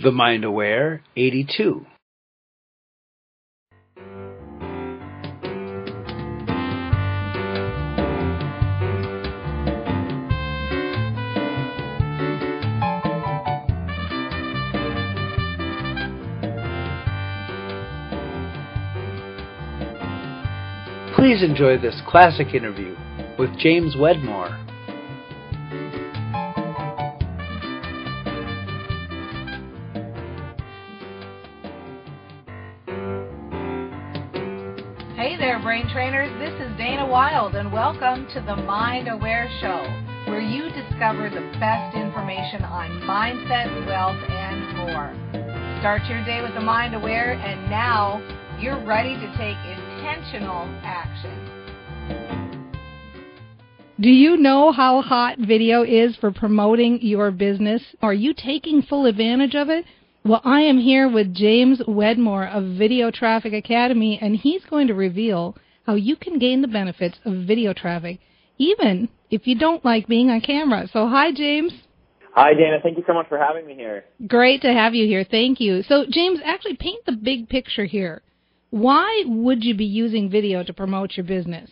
The 0.00 0.12
Mind 0.12 0.44
Aware 0.44 1.02
82. 1.16 1.84
Please 21.16 21.42
enjoy 21.42 21.76
this 21.78 22.00
classic 22.06 22.54
interview 22.54 22.94
with 23.36 23.50
James 23.58 23.96
Wedmore. 23.98 24.67
And 37.38 37.72
welcome 37.72 38.26
to 38.34 38.40
the 38.40 38.56
Mind 38.56 39.06
Aware 39.08 39.48
Show, 39.60 40.28
where 40.28 40.40
you 40.40 40.64
discover 40.70 41.30
the 41.30 41.40
best 41.60 41.96
information 41.96 42.64
on 42.64 42.90
mindset, 43.02 43.86
wealth, 43.86 44.18
and 44.28 44.76
more. 44.76 45.14
Start 45.78 46.02
your 46.08 46.24
day 46.24 46.42
with 46.42 46.52
the 46.54 46.60
Mind 46.60 46.96
Aware, 46.96 47.34
and 47.34 47.70
now 47.70 48.20
you're 48.60 48.84
ready 48.84 49.14
to 49.14 49.36
take 49.38 49.56
intentional 49.64 50.66
action. 50.82 51.30
Do 54.00 54.10
you 54.10 54.36
know 54.36 54.72
how 54.72 55.00
hot 55.00 55.38
video 55.38 55.84
is 55.84 56.16
for 56.16 56.32
promoting 56.32 56.98
your 57.02 57.30
business? 57.30 57.82
Are 58.02 58.14
you 58.14 58.34
taking 58.34 58.82
full 58.82 59.06
advantage 59.06 59.54
of 59.54 59.68
it? 59.68 59.84
Well, 60.24 60.42
I 60.44 60.62
am 60.62 60.78
here 60.78 61.08
with 61.08 61.32
James 61.36 61.80
Wedmore 61.86 62.48
of 62.48 62.76
Video 62.76 63.12
Traffic 63.12 63.52
Academy, 63.52 64.18
and 64.20 64.34
he's 64.34 64.64
going 64.64 64.88
to 64.88 64.94
reveal 64.94 65.56
how 65.88 65.94
you 65.94 66.16
can 66.16 66.38
gain 66.38 66.60
the 66.60 66.68
benefits 66.68 67.18
of 67.24 67.32
video 67.46 67.72
traffic, 67.72 68.20
even 68.58 69.08
if 69.30 69.46
you 69.46 69.58
don't 69.58 69.82
like 69.86 70.06
being 70.06 70.28
on 70.28 70.42
camera. 70.42 70.86
So, 70.92 71.08
hi, 71.08 71.32
James. 71.32 71.72
Hi, 72.34 72.52
Dana. 72.52 72.76
Thank 72.82 72.98
you 72.98 73.04
so 73.06 73.14
much 73.14 73.26
for 73.30 73.38
having 73.38 73.66
me 73.66 73.74
here. 73.74 74.04
Great 74.26 74.60
to 74.62 74.68
have 74.70 74.94
you 74.94 75.06
here. 75.06 75.24
Thank 75.28 75.60
you. 75.60 75.82
So, 75.84 76.04
James, 76.10 76.40
actually 76.44 76.76
paint 76.76 77.06
the 77.06 77.12
big 77.12 77.48
picture 77.48 77.86
here. 77.86 78.20
Why 78.68 79.24
would 79.26 79.64
you 79.64 79.74
be 79.74 79.86
using 79.86 80.28
video 80.28 80.62
to 80.62 80.74
promote 80.74 81.16
your 81.16 81.24
business? 81.24 81.70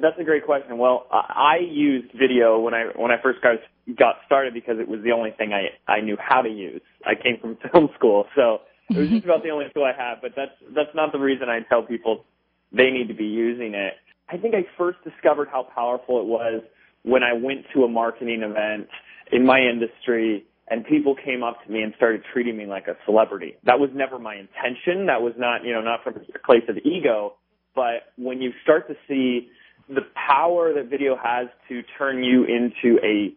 That's 0.00 0.20
a 0.20 0.24
great 0.24 0.44
question. 0.44 0.76
Well, 0.76 1.06
I 1.10 1.56
used 1.66 2.12
video 2.12 2.60
when 2.60 2.74
I 2.74 2.88
when 2.94 3.10
I 3.10 3.16
first 3.22 3.40
got 3.40 3.56
got 3.98 4.16
started 4.26 4.52
because 4.52 4.78
it 4.78 4.86
was 4.86 5.00
the 5.02 5.12
only 5.12 5.30
thing 5.30 5.54
I 5.54 5.68
I 5.90 6.02
knew 6.02 6.18
how 6.20 6.42
to 6.42 6.50
use. 6.50 6.82
I 7.06 7.14
came 7.14 7.38
from 7.40 7.56
film 7.72 7.88
school, 7.96 8.26
so 8.36 8.58
it 8.90 8.98
was 8.98 9.08
just 9.08 9.24
about 9.24 9.42
the 9.42 9.48
only 9.48 9.64
tool 9.72 9.84
I 9.84 9.96
had. 9.96 10.16
But 10.20 10.32
that's 10.36 10.52
that's 10.74 10.94
not 10.94 11.12
the 11.12 11.18
reason 11.18 11.48
I 11.48 11.60
tell 11.70 11.82
people 11.82 12.26
they 12.72 12.90
need 12.90 13.08
to 13.08 13.14
be 13.14 13.24
using 13.24 13.74
it. 13.74 13.94
I 14.28 14.36
think 14.36 14.54
I 14.54 14.66
first 14.76 14.98
discovered 15.04 15.48
how 15.50 15.68
powerful 15.74 16.20
it 16.20 16.26
was 16.26 16.62
when 17.02 17.22
I 17.22 17.32
went 17.32 17.66
to 17.74 17.84
a 17.84 17.88
marketing 17.88 18.42
event 18.42 18.88
in 19.30 19.46
my 19.46 19.60
industry 19.60 20.44
and 20.68 20.84
people 20.84 21.14
came 21.14 21.42
up 21.42 21.64
to 21.64 21.70
me 21.70 21.82
and 21.82 21.94
started 21.96 22.22
treating 22.32 22.56
me 22.56 22.66
like 22.66 22.88
a 22.88 22.96
celebrity. 23.04 23.54
That 23.64 23.78
was 23.78 23.90
never 23.94 24.18
my 24.18 24.34
intention. 24.34 25.06
That 25.06 25.22
was 25.22 25.32
not, 25.38 25.64
you 25.64 25.72
know, 25.72 25.80
not 25.80 26.02
from 26.02 26.14
a 26.16 26.38
place 26.44 26.64
of 26.68 26.76
ego. 26.78 27.34
But 27.74 28.12
when 28.16 28.42
you 28.42 28.50
start 28.64 28.88
to 28.88 28.94
see 29.06 29.48
the 29.88 30.00
power 30.14 30.74
that 30.74 30.90
video 30.90 31.16
has 31.22 31.46
to 31.68 31.82
turn 31.96 32.24
you 32.24 32.44
into 32.44 32.98
a 33.04 33.32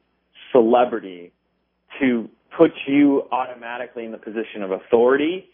celebrity, 0.51 1.31
to 1.99 2.29
put 2.57 2.71
you 2.87 3.23
automatically 3.31 4.05
in 4.05 4.11
the 4.11 4.17
position 4.17 4.63
of 4.63 4.71
authority, 4.71 5.49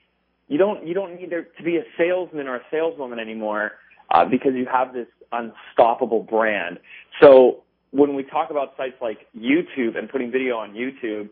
you 0.47 0.57
don't 0.57 0.85
you 0.85 0.93
don't 0.93 1.15
need 1.15 1.31
to 1.31 1.63
be 1.63 1.77
a 1.77 1.83
salesman 1.97 2.47
or 2.47 2.57
a 2.57 2.61
saleswoman 2.71 3.19
anymore 3.19 3.73
uh, 4.13 4.25
because 4.25 4.53
you 4.55 4.67
have 4.71 4.93
this 4.93 5.07
unstoppable 5.31 6.23
brand. 6.23 6.79
So 7.21 7.63
when 7.91 8.15
we 8.15 8.23
talk 8.23 8.51
about 8.51 8.73
sites 8.77 8.95
like 9.01 9.19
YouTube 9.37 9.97
and 9.97 10.09
putting 10.09 10.31
video 10.31 10.57
on 10.57 10.73
YouTube, 10.73 11.29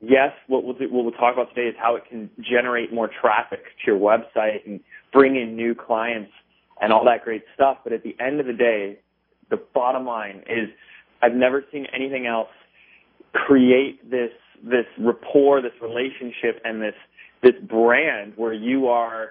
yes, 0.00 0.32
what 0.48 0.64
we'll, 0.64 0.74
do, 0.74 0.92
what 0.92 1.04
we'll 1.04 1.12
talk 1.12 1.34
about 1.34 1.54
today 1.54 1.68
is 1.68 1.74
how 1.78 1.96
it 1.96 2.02
can 2.08 2.28
generate 2.40 2.92
more 2.92 3.08
traffic 3.20 3.60
to 3.64 3.92
your 3.92 3.98
website 3.98 4.66
and 4.66 4.80
bring 5.12 5.36
in 5.36 5.56
new 5.56 5.74
clients 5.74 6.32
and 6.80 6.92
all 6.92 7.04
that 7.04 7.24
great 7.24 7.44
stuff. 7.54 7.78
But 7.84 7.92
at 7.92 8.02
the 8.02 8.16
end 8.20 8.40
of 8.40 8.46
the 8.46 8.52
day, 8.52 8.98
the 9.50 9.58
bottom 9.74 10.04
line 10.04 10.42
is 10.48 10.68
I've 11.22 11.34
never 11.34 11.64
seen 11.72 11.86
anything 11.94 12.26
else 12.26 12.48
create 13.32 14.10
this 14.10 14.30
this 14.64 14.86
rapport, 14.98 15.60
this 15.60 15.72
relationship, 15.80 16.60
and 16.64 16.80
this 16.80 16.94
this 17.42 17.54
brand 17.68 18.34
where 18.36 18.52
you 18.52 18.88
are 18.88 19.30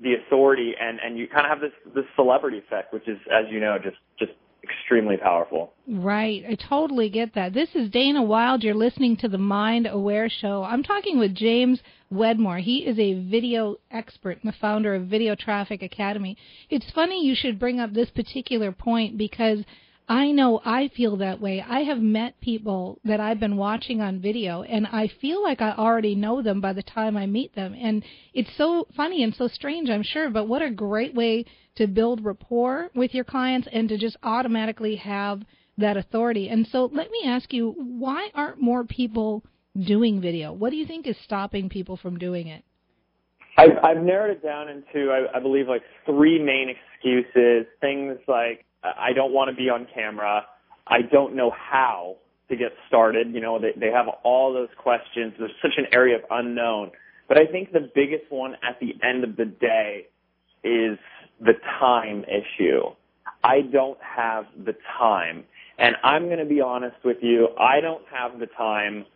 the 0.00 0.14
authority 0.14 0.74
and 0.80 0.98
and 1.00 1.18
you 1.18 1.28
kind 1.28 1.46
of 1.46 1.50
have 1.50 1.60
this 1.60 1.94
this 1.94 2.04
celebrity 2.16 2.58
effect, 2.58 2.92
which 2.92 3.08
is, 3.08 3.18
as 3.32 3.46
you 3.50 3.60
know, 3.60 3.78
just 3.82 3.96
just 4.18 4.32
extremely 4.62 5.16
powerful. 5.16 5.72
Right. 5.88 6.44
I 6.48 6.54
totally 6.54 7.08
get 7.08 7.34
that. 7.34 7.54
This 7.54 7.70
is 7.74 7.90
Dana 7.90 8.22
Wilde. 8.22 8.62
You're 8.62 8.74
listening 8.74 9.16
to 9.18 9.28
the 9.28 9.38
Mind 9.38 9.86
Aware 9.86 10.28
Show. 10.28 10.62
I'm 10.62 10.82
talking 10.82 11.18
with 11.18 11.34
James 11.34 11.80
Wedmore. 12.10 12.58
He 12.58 12.78
is 12.78 12.98
a 12.98 13.14
video 13.28 13.76
expert 13.90 14.38
and 14.42 14.52
the 14.52 14.56
founder 14.58 14.94
of 14.94 15.06
Video 15.06 15.34
Traffic 15.34 15.82
Academy. 15.82 16.36
It's 16.68 16.90
funny 16.94 17.24
you 17.24 17.34
should 17.34 17.58
bring 17.58 17.80
up 17.80 17.92
this 17.92 18.10
particular 18.10 18.72
point 18.72 19.16
because 19.16 19.64
I 20.10 20.32
know 20.32 20.60
I 20.64 20.90
feel 20.96 21.18
that 21.18 21.40
way. 21.40 21.64
I 21.66 21.82
have 21.82 22.00
met 22.00 22.40
people 22.40 22.98
that 23.04 23.20
I've 23.20 23.38
been 23.38 23.56
watching 23.56 24.00
on 24.00 24.20
video 24.20 24.62
and 24.62 24.84
I 24.88 25.08
feel 25.20 25.40
like 25.40 25.62
I 25.62 25.70
already 25.70 26.16
know 26.16 26.42
them 26.42 26.60
by 26.60 26.72
the 26.72 26.82
time 26.82 27.16
I 27.16 27.26
meet 27.26 27.54
them. 27.54 27.76
And 27.80 28.02
it's 28.34 28.50
so 28.58 28.88
funny 28.96 29.22
and 29.22 29.32
so 29.32 29.46
strange, 29.46 29.88
I'm 29.88 30.02
sure, 30.02 30.28
but 30.28 30.48
what 30.48 30.62
a 30.62 30.70
great 30.70 31.14
way 31.14 31.44
to 31.76 31.86
build 31.86 32.24
rapport 32.24 32.90
with 32.92 33.14
your 33.14 33.22
clients 33.22 33.68
and 33.72 33.88
to 33.88 33.96
just 33.98 34.16
automatically 34.24 34.96
have 34.96 35.42
that 35.78 35.96
authority. 35.96 36.48
And 36.48 36.66
so 36.72 36.90
let 36.92 37.08
me 37.12 37.22
ask 37.26 37.52
you, 37.52 37.76
why 37.78 38.30
aren't 38.34 38.60
more 38.60 38.82
people 38.82 39.44
doing 39.78 40.20
video? 40.20 40.52
What 40.52 40.70
do 40.70 40.76
you 40.76 40.86
think 40.86 41.06
is 41.06 41.16
stopping 41.22 41.68
people 41.68 41.96
from 41.96 42.18
doing 42.18 42.48
it? 42.48 42.64
I've, 43.56 43.78
I've 43.84 44.02
narrowed 44.02 44.38
it 44.38 44.42
down 44.42 44.68
into, 44.68 45.12
I, 45.12 45.36
I 45.36 45.40
believe, 45.40 45.68
like 45.68 45.82
three 46.04 46.42
main 46.42 46.68
excuses. 46.68 47.66
Things 47.80 48.18
like 48.26 48.64
I 48.82 49.12
don't 49.14 49.32
want 49.32 49.50
to 49.50 49.56
be 49.56 49.68
on 49.68 49.86
camera. 49.92 50.46
I 50.86 51.02
don't 51.02 51.34
know 51.34 51.50
how 51.50 52.16
to 52.48 52.56
get 52.56 52.72
started. 52.88 53.32
You 53.32 53.40
know, 53.40 53.58
they, 53.58 53.72
they 53.78 53.90
have 53.92 54.06
all 54.24 54.52
those 54.52 54.68
questions. 54.78 55.34
There's 55.38 55.50
such 55.62 55.74
an 55.76 55.86
area 55.92 56.16
of 56.16 56.22
unknown. 56.30 56.90
But 57.28 57.38
I 57.38 57.46
think 57.46 57.72
the 57.72 57.88
biggest 57.94 58.24
one 58.30 58.54
at 58.54 58.80
the 58.80 58.94
end 59.06 59.24
of 59.24 59.36
the 59.36 59.44
day 59.44 60.06
is 60.64 60.98
the 61.40 61.54
time 61.78 62.24
issue. 62.24 62.82
I 63.42 63.60
don't 63.62 63.98
have 64.02 64.46
the 64.64 64.74
time. 64.98 65.44
And 65.78 65.96
I'm 66.02 66.26
going 66.26 66.40
to 66.40 66.44
be 66.44 66.60
honest 66.60 66.96
with 67.04 67.18
you, 67.22 67.48
I 67.58 67.80
don't 67.80 68.04
have 68.12 68.38
the 68.38 68.46
time. 68.46 69.06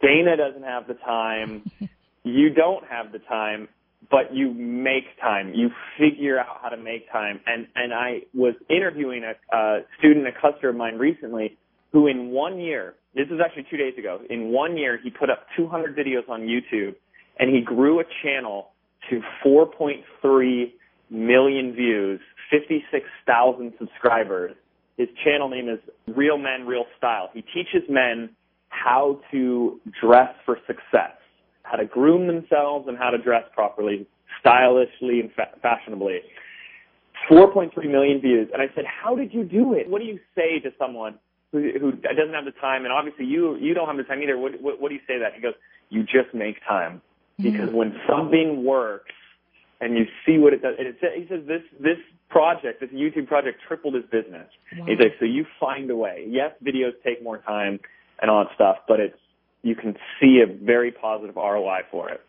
Dana 0.00 0.36
doesn't 0.36 0.62
have 0.62 0.86
the 0.86 0.94
time. 0.94 1.70
you 2.22 2.50
don't 2.50 2.84
have 2.86 3.10
the 3.10 3.18
time 3.20 3.68
but 4.10 4.34
you 4.34 4.52
make 4.52 5.04
time. 5.20 5.52
You 5.54 5.70
figure 5.98 6.38
out 6.38 6.58
how 6.62 6.68
to 6.68 6.76
make 6.76 7.10
time. 7.10 7.40
And 7.46 7.66
and 7.74 7.92
I 7.92 8.20
was 8.34 8.54
interviewing 8.68 9.22
a, 9.24 9.56
a 9.56 9.80
student, 9.98 10.26
a 10.26 10.32
customer 10.32 10.70
of 10.70 10.76
mine 10.76 10.96
recently, 10.96 11.56
who 11.92 12.06
in 12.06 12.30
one 12.30 12.58
year, 12.58 12.94
this 13.14 13.26
was 13.30 13.40
actually 13.44 13.66
two 13.70 13.76
days 13.76 13.94
ago, 13.98 14.20
in 14.30 14.48
one 14.50 14.76
year 14.76 14.98
he 15.02 15.10
put 15.10 15.30
up 15.30 15.46
200 15.56 15.96
videos 15.96 16.28
on 16.28 16.42
YouTube, 16.42 16.94
and 17.38 17.54
he 17.54 17.60
grew 17.60 18.00
a 18.00 18.04
channel 18.22 18.68
to 19.10 19.20
4.3 19.44 20.72
million 21.10 21.74
views, 21.74 22.20
56,000 22.50 23.72
subscribers. 23.78 24.54
His 24.96 25.08
channel 25.24 25.48
name 25.48 25.68
is 25.68 25.78
Real 26.14 26.38
Men, 26.38 26.66
Real 26.66 26.84
Style. 26.96 27.30
He 27.34 27.42
teaches 27.42 27.82
men 27.88 28.30
how 28.68 29.20
to 29.30 29.80
dress 30.00 30.34
for 30.46 30.58
success 30.66 31.11
how 31.72 31.78
to 31.78 31.86
groom 31.86 32.26
themselves 32.26 32.86
and 32.86 32.98
how 32.98 33.08
to 33.08 33.16
dress 33.18 33.44
properly, 33.54 34.06
stylishly 34.40 35.20
and 35.20 35.32
fa- 35.32 35.56
fashionably. 35.62 36.20
4.3 37.30 37.74
million 37.90 38.20
views. 38.20 38.48
And 38.52 38.60
I 38.60 38.66
said, 38.74 38.84
how 38.84 39.16
did 39.16 39.32
you 39.32 39.42
do 39.42 39.72
it? 39.72 39.88
What 39.88 40.00
do 40.00 40.04
you 40.04 40.20
say 40.34 40.60
to 40.60 40.70
someone 40.78 41.18
who, 41.50 41.70
who 41.80 41.92
doesn't 41.92 42.34
have 42.34 42.44
the 42.44 42.52
time? 42.60 42.84
And 42.84 42.92
obviously 42.92 43.24
you, 43.24 43.56
you 43.56 43.72
don't 43.72 43.86
have 43.88 43.96
the 43.96 44.02
time 44.02 44.22
either. 44.22 44.36
What, 44.36 44.60
what, 44.60 44.80
what 44.82 44.88
do 44.90 44.94
you 44.94 45.00
say 45.06 45.14
to 45.14 45.20
that? 45.20 45.32
He 45.34 45.40
goes, 45.40 45.54
you 45.88 46.02
just 46.02 46.34
make 46.34 46.56
time 46.68 47.00
Mm-hmm. 47.40 47.50
because 47.50 47.74
when 47.74 47.94
something 48.06 48.62
works 48.62 49.14
and 49.80 49.96
you 49.96 50.04
see 50.26 50.36
what 50.36 50.52
it 50.52 50.60
does, 50.60 50.74
and 50.78 50.86
it, 50.88 50.96
he 51.16 51.26
says 51.28 51.40
this 51.48 51.62
this 51.80 51.96
project, 52.28 52.80
this 52.80 52.90
YouTube 52.90 53.26
project, 53.26 53.58
tripled 53.66 53.94
his 53.94 54.04
business. 54.04 54.48
Wow. 54.76 54.84
He's 54.86 54.98
like, 54.98 55.14
so 55.18 55.24
you 55.24 55.46
find 55.58 55.90
a 55.90 55.96
way. 55.96 56.26
Yes, 56.28 56.52
videos 56.62 56.92
take 57.02 57.22
more 57.22 57.38
time 57.38 57.80
and 58.20 58.30
all 58.30 58.44
that 58.44 58.54
stuff, 58.54 58.76
but 58.86 59.00
it's 59.00 59.16
you 59.62 59.74
can 59.74 59.96
see 60.20 60.42
a 60.42 60.64
very 60.64 60.90
positive 60.90 61.36
ROI 61.36 61.80
for 61.90 62.10
it. 62.10 62.20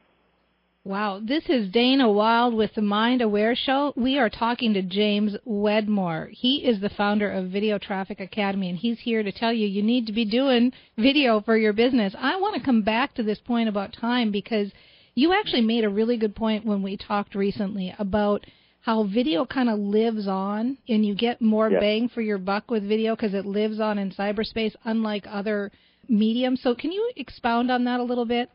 Wow, 0.86 1.22
this 1.24 1.44
is 1.48 1.72
Dana 1.72 2.12
Wilde 2.12 2.54
with 2.54 2.76
the 2.76 2.82
Mind 2.82 3.22
Aware 3.22 3.56
Show. 3.56 3.94
We 3.96 4.18
are 4.20 4.30
talking 4.30 4.74
to 4.74 4.82
James 4.82 5.34
Wedmore. 5.46 6.30
He 6.32 6.58
is 6.58 6.82
the 6.82 6.90
founder 6.90 7.32
of 7.32 7.52
Video 7.52 7.78
Traffic 7.78 8.20
Academy, 8.20 8.70
and 8.70 8.78
he's 8.78 9.00
here 9.00 9.24
to 9.24 9.32
tell 9.32 9.54
you 9.54 9.66
you 9.66 9.82
need 9.82 10.08
to 10.08 10.12
be 10.12 10.26
doing 10.26 10.74
video 10.98 11.40
for 11.40 11.56
your 11.56 11.72
business. 11.72 12.14
I 12.20 12.36
want 12.36 12.56
to 12.56 12.66
come 12.66 12.82
back 12.82 13.16
to 13.16 13.24
this 13.24 13.40
point 13.40 13.70
about 13.70 13.94
time 13.94 14.30
because 14.30 14.74
you 15.16 15.32
actually 15.32 15.62
made 15.62 15.86
a 15.86 15.90
really 15.90 16.18
good 16.18 16.36
point 16.36 16.66
when 16.66 16.84
we 16.84 16.98
talked 16.98 17.34
recently 17.34 17.96
about 17.98 18.46
how 18.82 19.06
video 19.06 19.46
kind 19.46 19.70
of 19.70 19.80
lives 19.80 20.28
on 20.28 20.78
and 20.90 21.06
you 21.06 21.16
get 21.16 21.42
more 21.42 21.70
bang 21.70 22.10
for 22.10 22.22
your 22.22 22.38
buck 22.38 22.70
with 22.70 22.86
video 22.86 23.16
because 23.16 23.34
it 23.34 23.46
lives 23.46 23.80
on 23.80 23.98
in 23.98 24.12
cyberspace 24.12 24.76
unlike 24.84 25.26
other 25.30 25.72
mediums. 26.10 26.62
So 26.62 26.76
can 26.76 26.92
you 26.92 27.12
expound 27.16 27.72
on 27.72 27.86
that 27.86 28.00
a 28.00 28.04
little 28.04 28.26
bit? 28.26 28.50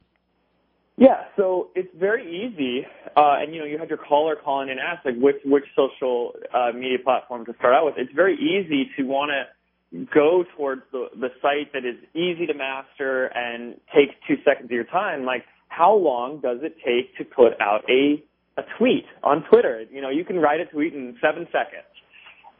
Yeah, 0.98 1.26
so 1.36 1.68
it's 1.76 1.94
very 1.96 2.26
easy, 2.26 2.84
uh, 3.16 3.36
and 3.38 3.54
you 3.54 3.60
know, 3.60 3.66
you 3.66 3.78
had 3.78 3.88
your 3.88 3.98
caller 3.98 4.34
call 4.34 4.62
in 4.62 4.68
and 4.68 4.80
ask 4.80 5.04
like 5.04 5.14
which 5.16 5.36
which 5.44 5.62
social 5.76 6.32
uh, 6.52 6.72
media 6.74 6.98
platform 6.98 7.46
to 7.46 7.54
start 7.56 7.72
out 7.72 7.84
with. 7.84 7.94
It's 7.98 8.12
very 8.12 8.34
easy 8.34 8.90
to 8.96 9.04
want 9.04 9.30
to 9.30 10.06
go 10.12 10.44
towards 10.56 10.82
the 10.90 11.06
the 11.14 11.28
site 11.40 11.72
that 11.72 11.84
is 11.84 11.94
easy 12.14 12.46
to 12.46 12.54
master 12.54 13.26
and 13.26 13.76
takes 13.94 14.12
two 14.26 14.38
seconds 14.44 14.64
of 14.66 14.72
your 14.72 14.84
time. 14.84 15.24
Like, 15.24 15.44
how 15.68 15.94
long 15.94 16.40
does 16.40 16.58
it 16.62 16.76
take 16.84 17.16
to 17.18 17.24
put 17.24 17.52
out 17.60 17.88
a 17.88 18.20
a 18.56 18.62
tweet 18.76 19.06
on 19.22 19.44
Twitter? 19.48 19.84
You 19.92 20.02
know, 20.02 20.10
you 20.10 20.24
can 20.24 20.40
write 20.40 20.60
a 20.60 20.66
tweet 20.66 20.94
in 20.94 21.16
seven 21.20 21.46
seconds, 21.52 21.86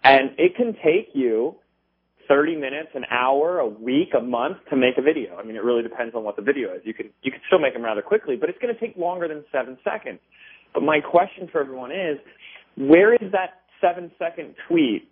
and 0.05 0.31
it 0.38 0.55
can 0.55 0.75
take 0.75 1.11
you 1.12 1.56
30 2.28 2.56
minutes, 2.56 2.90
an 2.94 3.04
hour, 3.10 3.58
a 3.58 3.66
week, 3.66 4.10
a 4.16 4.20
month 4.20 4.58
to 4.70 4.76
make 4.76 4.98
a 4.98 5.02
video. 5.02 5.36
I 5.36 5.44
mean, 5.44 5.56
it 5.56 5.64
really 5.64 5.82
depends 5.82 6.14
on 6.14 6.25
what 6.25 6.36
the 6.36 6.42
video 6.42 6.75
is. 6.75 6.82
You 6.84 6.94
can 6.94 7.10
you 7.22 7.32
can 7.32 7.40
still 7.46 7.58
make 7.58 7.72
them 7.72 7.82
rather 7.82 8.02
quickly, 8.02 8.36
but 8.36 8.48
it's 8.48 8.58
going 8.58 8.75
to 8.75 8.80
take 8.80 8.96
longer 8.96 9.26
than 9.28 9.44
seven 9.50 9.78
seconds. 9.82 10.20
But 10.75 10.82
my 10.82 11.00
question 11.00 11.48
for 11.50 11.60
everyone 11.60 11.90
is, 11.90 12.19
where 12.76 13.14
is 13.14 13.32
that 13.32 13.62
seven 13.80 14.10
second 14.19 14.54
tweet 14.69 15.08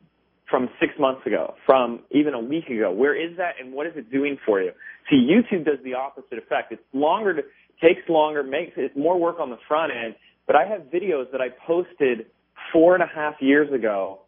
from 0.51 0.69
six 0.79 0.93
months 0.99 1.27
ago, 1.27 1.55
from 1.65 2.01
even 2.11 2.35
a 2.35 2.41
week 2.41 2.69
ago? 2.69 2.93
Where 2.93 3.15
is 3.15 3.37
that, 3.39 3.55
and 3.61 3.73
what 3.73 3.87
is 3.87 3.95
it 3.97 4.13
doing 4.13 4.37
for 4.45 4.61
you? 4.61 4.73
See, 5.11 5.17
YouTube 5.17 5.65
does 5.65 5.79
the 5.83 5.95
opposite 5.95 6.39
effect. 6.39 6.73
It's 6.73 6.83
longer, 6.93 7.35
to, 7.35 7.43
takes 7.81 8.09
longer, 8.09 8.43
makes 8.43 8.73
it's 8.77 8.97
more 8.97 9.19
work 9.19 9.41
on 9.41 9.51
the 9.51 9.59
front 9.67 9.93
end. 9.93 10.15
But 10.47 10.57
I 10.57 10.67
have 10.67 10.83
videos 10.83 11.33
that 11.33 11.41
I 11.41 11.49
posted 11.67 12.27
four 12.73 12.95
and 12.95 13.03
a 13.03 13.09
half 13.13 13.35
years 13.41 13.73
ago 13.73 14.21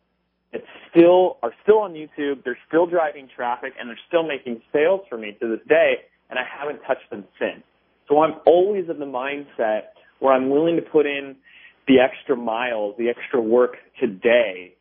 that 0.53 0.63
still 0.91 1.39
are 1.43 1.53
still 1.63 1.79
on 1.79 1.93
YouTube. 1.93 2.45
They're 2.45 2.59
still 2.67 2.87
driving 2.87 3.29
traffic 3.35 3.75
and 3.79 3.89
they're 3.89 3.99
still 4.09 4.27
making 4.27 4.63
sales 4.73 5.03
for 5.09 5.19
me 5.19 5.37
to 5.41 5.49
this 5.49 5.67
day, 5.69 5.95
and 6.31 6.39
I 6.39 6.43
haven't 6.43 6.81
touched 6.87 7.11
them 7.11 7.25
since. 7.39 7.63
So 8.09 8.23
I'm 8.23 8.35
always 8.47 8.89
in 8.89 8.99
the 8.99 9.07
mindset 9.07 9.83
where 10.21 10.33
I'm 10.33 10.49
willing 10.51 10.77
to 10.77 10.83
put 10.83 11.07
in 11.07 11.37
the 11.87 12.01
extra 12.01 12.37
miles, 12.37 12.95
the 12.99 13.09
extra 13.09 13.41
work 13.41 13.77
today 14.01 14.75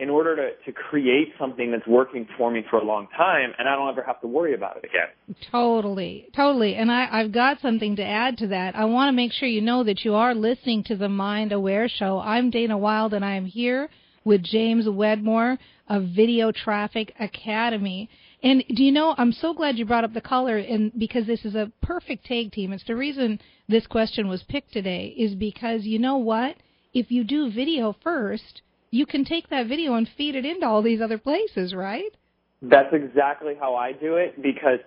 in 0.00 0.10
order 0.10 0.36
to, 0.36 0.50
to 0.64 0.72
create 0.72 1.32
something 1.40 1.72
that's 1.72 1.86
working 1.86 2.26
for 2.36 2.52
me 2.52 2.64
for 2.70 2.78
a 2.78 2.84
long 2.84 3.08
time 3.16 3.52
and 3.58 3.68
I 3.68 3.74
don't 3.74 3.88
ever 3.88 4.02
have 4.02 4.20
to 4.20 4.28
worry 4.28 4.54
about 4.54 4.76
it 4.76 4.84
again. 4.84 5.36
Totally, 5.50 6.28
totally. 6.36 6.76
And 6.76 6.92
I, 6.92 7.08
I've 7.10 7.32
got 7.32 7.60
something 7.60 7.96
to 7.96 8.04
add 8.04 8.38
to 8.38 8.48
that. 8.48 8.76
I 8.76 8.84
want 8.84 9.08
to 9.08 9.12
make 9.12 9.32
sure 9.32 9.48
you 9.48 9.60
know 9.60 9.82
that 9.82 10.04
you 10.04 10.14
are 10.14 10.34
listening 10.36 10.84
to 10.84 10.96
the 10.96 11.08
Mind 11.08 11.50
Aware 11.50 11.88
Show. 11.88 12.20
I'm 12.20 12.50
Dana 12.50 12.78
Wilde, 12.78 13.14
and 13.14 13.24
I 13.24 13.34
am 13.34 13.44
here 13.44 13.88
with 14.28 14.42
James 14.42 14.86
Wedmore 14.86 15.56
of 15.88 16.04
Video 16.14 16.52
Traffic 16.52 17.14
Academy. 17.18 18.10
And 18.42 18.62
do 18.76 18.84
you 18.84 18.92
know, 18.92 19.14
I'm 19.16 19.32
so 19.32 19.54
glad 19.54 19.78
you 19.78 19.86
brought 19.86 20.04
up 20.04 20.12
the 20.12 20.20
color, 20.20 20.58
and 20.58 20.92
because 20.96 21.26
this 21.26 21.46
is 21.46 21.54
a 21.54 21.72
perfect 21.82 22.26
tag 22.26 22.52
team. 22.52 22.74
It's 22.74 22.84
the 22.84 22.94
reason 22.94 23.40
this 23.68 23.86
question 23.86 24.28
was 24.28 24.44
picked 24.46 24.72
today, 24.72 25.14
is 25.16 25.34
because 25.34 25.84
you 25.84 25.98
know 25.98 26.18
what? 26.18 26.56
If 26.92 27.10
you 27.10 27.24
do 27.24 27.50
video 27.50 27.96
first, 28.04 28.60
you 28.90 29.06
can 29.06 29.24
take 29.24 29.48
that 29.48 29.66
video 29.66 29.94
and 29.94 30.08
feed 30.16 30.34
it 30.36 30.44
into 30.44 30.66
all 30.66 30.82
these 30.82 31.00
other 31.00 31.18
places, 31.18 31.74
right? 31.74 32.12
That's 32.60 32.92
exactly 32.92 33.54
how 33.58 33.76
I 33.76 33.92
do 33.92 34.16
it 34.16 34.42
because, 34.42 34.80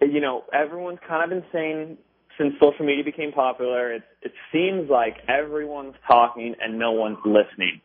you 0.00 0.20
know, 0.20 0.44
everyone's 0.52 1.00
kind 1.06 1.22
of 1.22 1.30
been 1.30 1.50
saying 1.52 1.98
since 2.38 2.54
social 2.60 2.86
media 2.86 3.04
became 3.04 3.32
popular, 3.32 3.92
it, 3.92 4.02
it 4.22 4.32
seems 4.52 4.88
like 4.88 5.16
everyone's 5.28 5.96
talking 6.06 6.54
and 6.62 6.78
no 6.78 6.92
one's 6.92 7.18
listening. 7.24 7.80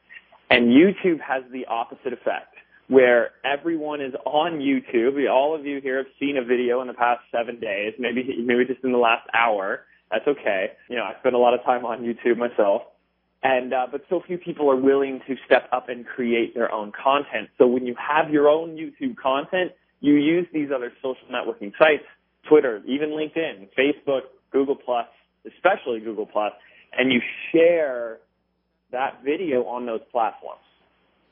And 0.54 0.70
YouTube 0.70 1.20
has 1.20 1.42
the 1.52 1.66
opposite 1.66 2.14
effect 2.14 2.54
where 2.88 3.32
everyone 3.44 4.02
is 4.02 4.14
on 4.24 4.60
YouTube. 4.60 5.18
All 5.28 5.56
of 5.56 5.66
you 5.66 5.82
here 5.82 5.98
have 5.98 6.06
seen 6.20 6.38
a 6.38 6.46
video 6.46 6.80
in 6.82 6.88
the 6.88 6.94
past 6.94 7.22
seven 7.32 7.60
days, 7.60 7.96
maybe, 7.98 8.24
maybe 8.46 8.64
just 8.66 8.84
in 8.84 8.92
the 8.92 9.00
last 9.00 9.28
hour. 9.34 9.80
That's 10.12 10.28
okay. 10.28 10.74
You 10.90 10.98
know, 10.98 11.06
I 11.06 11.18
spend 11.22 11.34
a 11.34 11.40
lot 11.40 11.56
of 11.56 11.64
time 11.64 11.86
on 11.86 12.04
YouTube 12.04 12.38
myself. 12.38 12.84
And, 13.42 13.74
uh, 13.74 13.88
but 13.92 14.04
so 14.12 14.22
few 14.28 14.38
people 14.38 14.70
are 14.70 14.76
willing 14.76 15.22
to 15.28 15.36
step 15.44 15.70
up 15.72 15.90
and 15.90 16.06
create 16.06 16.54
their 16.54 16.72
own 16.72 16.92
content. 16.92 17.50
So 17.58 17.66
when 17.66 17.88
you 17.88 17.96
have 17.98 18.32
your 18.32 18.48
own 18.48 18.78
YouTube 18.78 19.18
content, 19.18 19.72
you 20.02 20.14
use 20.18 20.46
these 20.54 20.70
other 20.70 20.94
social 21.02 21.26
networking 21.32 21.72
sites, 21.80 22.06
Twitter, 22.48 22.84
even 22.86 23.10
LinkedIn, 23.10 23.70
Facebook, 23.76 24.22
Google 24.52 24.76
Plus, 24.76 25.08
especially 25.48 26.00
Google 26.00 26.28
Plus, 26.28 26.54
and 26.96 27.12
you 27.12 27.22
share 27.52 28.20
that 28.94 29.22
video 29.26 29.66
on 29.66 29.86
those 29.86 30.02
platforms. 30.12 30.62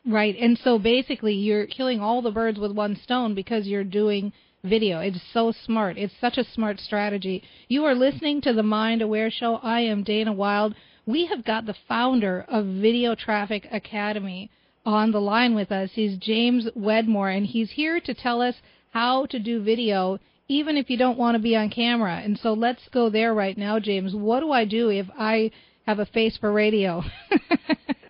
Right. 0.05 0.35
And 0.37 0.57
so 0.57 0.77
basically 0.77 1.33
you're 1.33 1.67
killing 1.67 2.01
all 2.01 2.21
the 2.21 2.31
birds 2.31 2.59
with 2.59 2.73
one 2.73 2.97
stone 3.01 3.33
because 3.33 3.67
you're 3.67 3.83
doing 3.83 4.33
video. 4.63 4.99
It's 4.99 5.21
so 5.33 5.53
smart. 5.65 5.97
It's 5.97 6.13
such 6.19 6.37
a 6.37 6.43
smart 6.43 6.79
strategy. 6.79 7.43
You 7.67 7.85
are 7.85 7.95
listening 7.95 8.41
to 8.41 8.53
the 8.53 8.63
Mind 8.63 9.01
Aware 9.01 9.31
Show. 9.31 9.55
I 9.63 9.81
am 9.81 10.03
Dana 10.03 10.33
Wilde. 10.33 10.75
We 11.05 11.27
have 11.27 11.45
got 11.45 11.65
the 11.65 11.75
founder 11.87 12.45
of 12.47 12.65
Video 12.65 13.15
Traffic 13.15 13.67
Academy 13.71 14.51
on 14.85 15.11
the 15.11 15.21
line 15.21 15.55
with 15.55 15.71
us. 15.71 15.91
He's 15.93 16.17
James 16.17 16.67
Wedmore, 16.75 17.29
and 17.29 17.45
he's 17.45 17.71
here 17.71 17.99
to 18.01 18.13
tell 18.13 18.41
us 18.41 18.55
how 18.91 19.25
to 19.27 19.39
do 19.39 19.63
video 19.63 20.19
even 20.47 20.75
if 20.75 20.89
you 20.89 20.97
don't 20.97 21.17
want 21.17 21.35
to 21.35 21.41
be 21.41 21.55
on 21.55 21.69
camera. 21.69 22.19
And 22.21 22.37
so 22.37 22.51
let's 22.51 22.89
go 22.91 23.09
there 23.09 23.33
right 23.33 23.57
now, 23.57 23.79
James. 23.79 24.13
What 24.13 24.41
do 24.41 24.51
I 24.51 24.65
do 24.65 24.89
if 24.89 25.07
I 25.17 25.49
have 25.85 25.99
a 25.99 26.05
face 26.05 26.37
for 26.37 26.51
radio? 26.51 27.03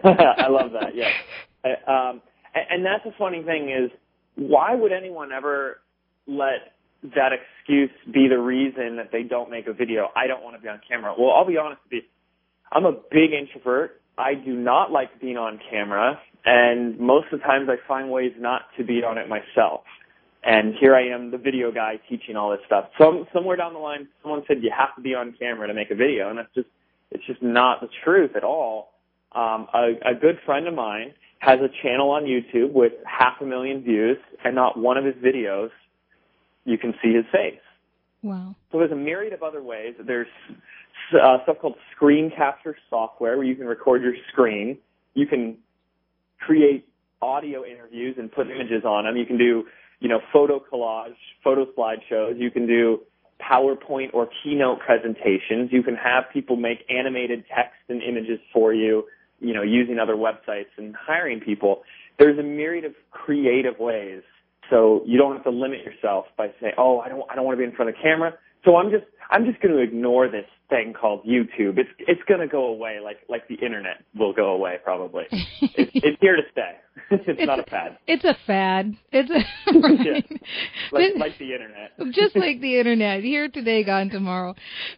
I 0.04 0.48
love 0.50 0.72
that. 0.74 0.96
Yes. 0.96 1.12
Um, 1.88 2.22
and, 2.54 2.86
that's 2.86 3.04
the 3.04 3.14
funny 3.18 3.44
thing 3.44 3.70
is, 3.70 3.92
why 4.36 4.74
would 4.74 4.92
anyone 4.92 5.32
ever 5.32 5.80
let 6.28 6.74
that 7.16 7.32
excuse 7.34 7.92
be 8.12 8.28
the 8.28 8.40
reason 8.40 8.98
that 8.98 9.10
they 9.12 9.24
don't 9.24 9.50
make 9.52 9.68
a 9.68 9.74
video? 9.74 10.10
I 10.16 10.28
don't 10.28 10.44
want 10.44 10.56
to 10.56 10.62
be 10.62 10.68
on 10.68 10.82
camera. 10.88 11.14
Well, 11.18 11.32
I'll 11.32 11.46
be 11.46 11.58
honest 11.58 11.82
with 11.86 12.04
you. 12.04 12.10
I'm 12.72 12.86
a 12.86 12.94
big 12.94 13.32
introvert. 13.34 14.02
I 14.18 14.34
do 14.34 14.54
not 14.54 14.92
like 14.92 15.20
being 15.22 15.38
on 15.38 15.60
camera, 15.70 16.20
and 16.46 17.00
most 17.00 17.28
of 17.32 17.40
the 17.40 17.46
times 17.46 17.70
I 17.70 17.76
find 17.88 18.10
ways 18.10 18.32
not 18.38 18.64
to 18.78 18.84
be 18.84 19.04
on 19.04 19.18
it 19.18 19.28
myself. 19.30 19.82
And 20.44 20.74
here 20.80 20.96
I 20.96 21.08
am, 21.10 21.32
the 21.32 21.38
video 21.38 21.72
guy, 21.72 22.00
teaching 22.10 22.36
all 22.36 22.52
this 22.52 22.60
stuff. 22.66 22.86
Some 23.00 23.28
somewhere 23.34 23.56
down 23.56 23.74
the 23.74 23.80
line, 23.80 24.08
someone 24.22 24.44
said 24.48 24.58
you 24.62 24.72
have 24.76 24.96
to 24.96 25.02
be 25.02 25.14
on 25.14 25.36
camera 25.38 25.68
to 25.68 25.74
make 25.74 25.92
a 25.92 25.96
video, 25.96 26.30
and 26.30 26.38
that's 26.40 26.54
just 26.56 26.68
it's 27.12 27.26
just 27.26 27.42
not 27.42 27.82
the 27.82 27.90
truth 28.04 28.32
at 28.36 28.44
all. 28.44 28.94
Um, 29.34 29.68
a, 29.74 30.12
a 30.12 30.16
good 30.20 30.40
friend 30.46 30.68
of 30.68 30.74
mine 30.74 31.14
has 31.40 31.60
a 31.60 31.70
channel 31.82 32.12
on 32.12 32.24
YouTube 32.24 32.72
with 32.72 32.94
half 33.06 33.42
a 33.42 33.46
million 33.46 33.82
views, 33.82 34.18
and 34.44 34.56
not 34.56 34.78
one 34.78 34.98
of 34.98 35.06
his 35.06 35.16
videos 35.16 35.70
you 36.66 36.78
can 36.78 36.94
see 37.02 37.14
his 37.14 37.26
face. 37.32 37.60
wow. 38.22 38.56
So 38.72 38.78
there's 38.78 38.92
a 38.92 38.96
myriad 38.96 39.34
of 39.34 39.42
other 39.42 39.64
ways. 39.64 39.96
There's 40.00 40.28
uh, 41.14 41.38
stuff 41.44 41.58
called 41.60 41.76
screen 41.96 42.32
capture 42.36 42.76
software 42.90 43.38
where 43.38 43.46
you 43.46 43.56
can 43.56 43.66
record 43.66 44.04
your 44.04 44.14
screen. 44.32 44.78
You 45.14 45.26
can 45.26 45.58
create 46.40 46.88
audio 47.22 47.66
interviews 47.66 48.16
and 48.18 48.32
put 48.32 48.50
images 48.50 48.84
on 48.86 49.06
them. 49.06 49.18
You 49.18 49.26
can 49.26 49.38
do, 49.38 49.66
you 50.00 50.10
know, 50.10 50.20
photo 50.32 50.60
collage, 50.60 51.16
photo 51.44 51.66
slideshows. 51.78 52.40
You 52.40 52.52
can 52.52 52.68
do 52.68 53.02
PowerPoint 53.42 54.14
or 54.14 54.30
keynote 54.44 54.80
presentations. 54.80 55.72
You 55.72 55.84
can 55.84 55.96
have 55.96 56.26
people 56.32 56.56
make 56.56 56.80
animated 56.90 57.44
text 57.56 57.80
and 57.90 58.02
images 58.02 58.40
for 58.54 58.74
you, 58.74 59.04
you 59.40 59.54
know, 59.54 59.64
using 59.64 60.00
other 60.00 60.16
websites 60.16 60.72
and 60.78 60.96
hiring 60.96 61.40
people. 61.40 61.84
There's 62.20 62.38
a 62.38 62.44
myriad 62.44 62.86
of 62.86 62.94
creative 63.12 63.80
ways. 63.80 64.22
So 64.70 65.02
you 65.06 65.18
don't 65.18 65.34
have 65.34 65.44
to 65.44 65.50
limit 65.52 65.80
yourself 65.84 66.26
by 66.38 66.48
saying, 66.62 66.74
"Oh, 66.78 67.00
I 67.00 67.10
don't, 67.10 67.24
I 67.30 67.36
don't 67.36 67.44
want 67.46 67.58
to 67.58 67.60
be 67.60 67.66
in 67.70 67.76
front 67.76 67.90
of 67.90 67.96
the 67.96 68.02
camera." 68.02 68.34
So 68.64 68.78
I'm 68.78 68.92
just 68.92 69.06
I'm 69.32 69.46
just 69.46 69.62
going 69.62 69.74
to 69.74 69.82
ignore 69.82 70.28
this 70.28 70.46
thing 70.70 70.94
called 70.94 71.24
YouTube. 71.26 71.78
It's 71.78 71.90
it's 72.00 72.22
going 72.28 72.42
to 72.42 72.48
go 72.48 72.66
away 72.66 73.00
like 73.02 73.20
like 73.30 73.48
the 73.48 73.56
internet 73.56 74.04
will 74.14 74.34
go 74.34 74.52
away 74.52 74.78
probably. 74.84 75.24
it's, 75.32 75.52
it's 75.94 76.18
here 76.20 76.36
to 76.36 76.44
stay. 76.52 76.76
it's, 77.12 77.24
it's 77.26 77.46
not 77.46 77.60
a 77.60 77.64
fad. 77.64 77.98
It's 78.08 78.26
a 78.26 78.36
fad. 78.46 78.98
It's 79.14 79.30
a, 79.30 79.80
right? 79.80 80.00
yeah. 80.06 80.38
like 80.92 81.14
like 81.16 81.38
the 81.38 81.54
internet. 81.54 81.92
just 82.12 82.36
like 82.36 82.60
the 82.60 82.78
internet. 82.78 83.24
Here 83.24 83.48
today, 83.48 83.86
gone 83.86 84.10
tomorrow. 84.10 84.56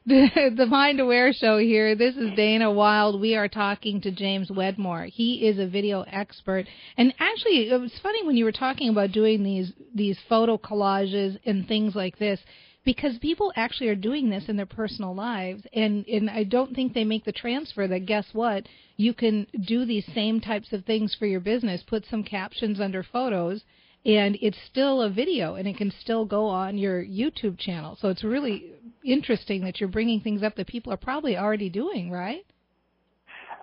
The 0.08 0.52
the 0.58 0.66
Mind 0.66 1.00
Aware 1.00 1.34
show 1.34 1.60
here. 1.60 1.96
This 1.96 2.16
is 2.16 2.32
Dana 2.36 2.72
Wilde. 2.72 3.22
We 3.22 3.36
are 3.36 3.48
talking 3.48 4.02
to 4.02 4.12
James 4.12 4.50
Wedmore. 4.50 5.06
He 5.06 5.48
is 5.48 5.60
a 5.60 5.68
video 5.68 6.02
expert. 6.02 6.66
And 6.98 7.14
actually, 7.20 7.70
it 7.70 7.80
was 7.80 7.94
funny 8.02 8.26
when 8.26 8.36
you 8.36 8.46
were 8.46 8.52
talking 8.52 8.90
about 8.90 9.12
doing 9.12 9.44
these 9.44 9.72
these 9.94 10.18
photo 10.28 10.58
collages 10.58 11.38
and 11.46 11.68
things 11.68 11.96
like 11.96 12.18
this 12.18 12.40
because 12.86 13.18
people 13.20 13.52
actually 13.56 13.88
are 13.88 13.96
doing 13.96 14.30
this 14.30 14.46
in 14.48 14.58
their 14.58 14.66
personal 14.66 15.16
lives 15.16 15.64
and 15.74 16.06
and 16.08 16.30
I 16.30 16.44
don't 16.44 16.76
think 16.76 16.94
they 16.94 17.04
make 17.04 17.26
the 17.26 17.32
transfer 17.32 17.88
that 17.88 18.06
guess 18.06 18.26
what 18.34 18.68
you 18.98 19.14
can 19.14 19.48
do 19.66 19.86
these 19.86 20.06
same 20.14 20.42
types 20.42 20.74
of 20.74 20.86
things 20.86 21.16
for 21.18 21.26
your 21.26 21.40
business 21.40 21.84
put 21.86 22.06
some 22.10 22.24
captions 22.24 22.80
under 22.80 23.04
photos 23.04 23.64
and 24.06 24.38
it's 24.42 24.58
still 24.70 25.02
a 25.02 25.10
video 25.10 25.56
and 25.56 25.68
it 25.68 25.78
can 25.78 25.92
still 26.02 26.26
go 26.26 26.46
on 26.46 26.78
your 26.78 27.04
YouTube 27.04 27.58
channel 27.58 27.98
so 28.00 28.10
it's 28.10 28.24
really 28.24 28.72
interesting 29.04 29.64
that 29.64 29.80
you're 29.80 29.90
bringing 29.90 30.20
things 30.20 30.44
up 30.44 30.56
that 30.56 30.68
people 30.68 30.92
are 30.92 30.98
probably 30.98 31.38
already 31.38 31.70
doing 31.70 32.12
right 32.12 32.46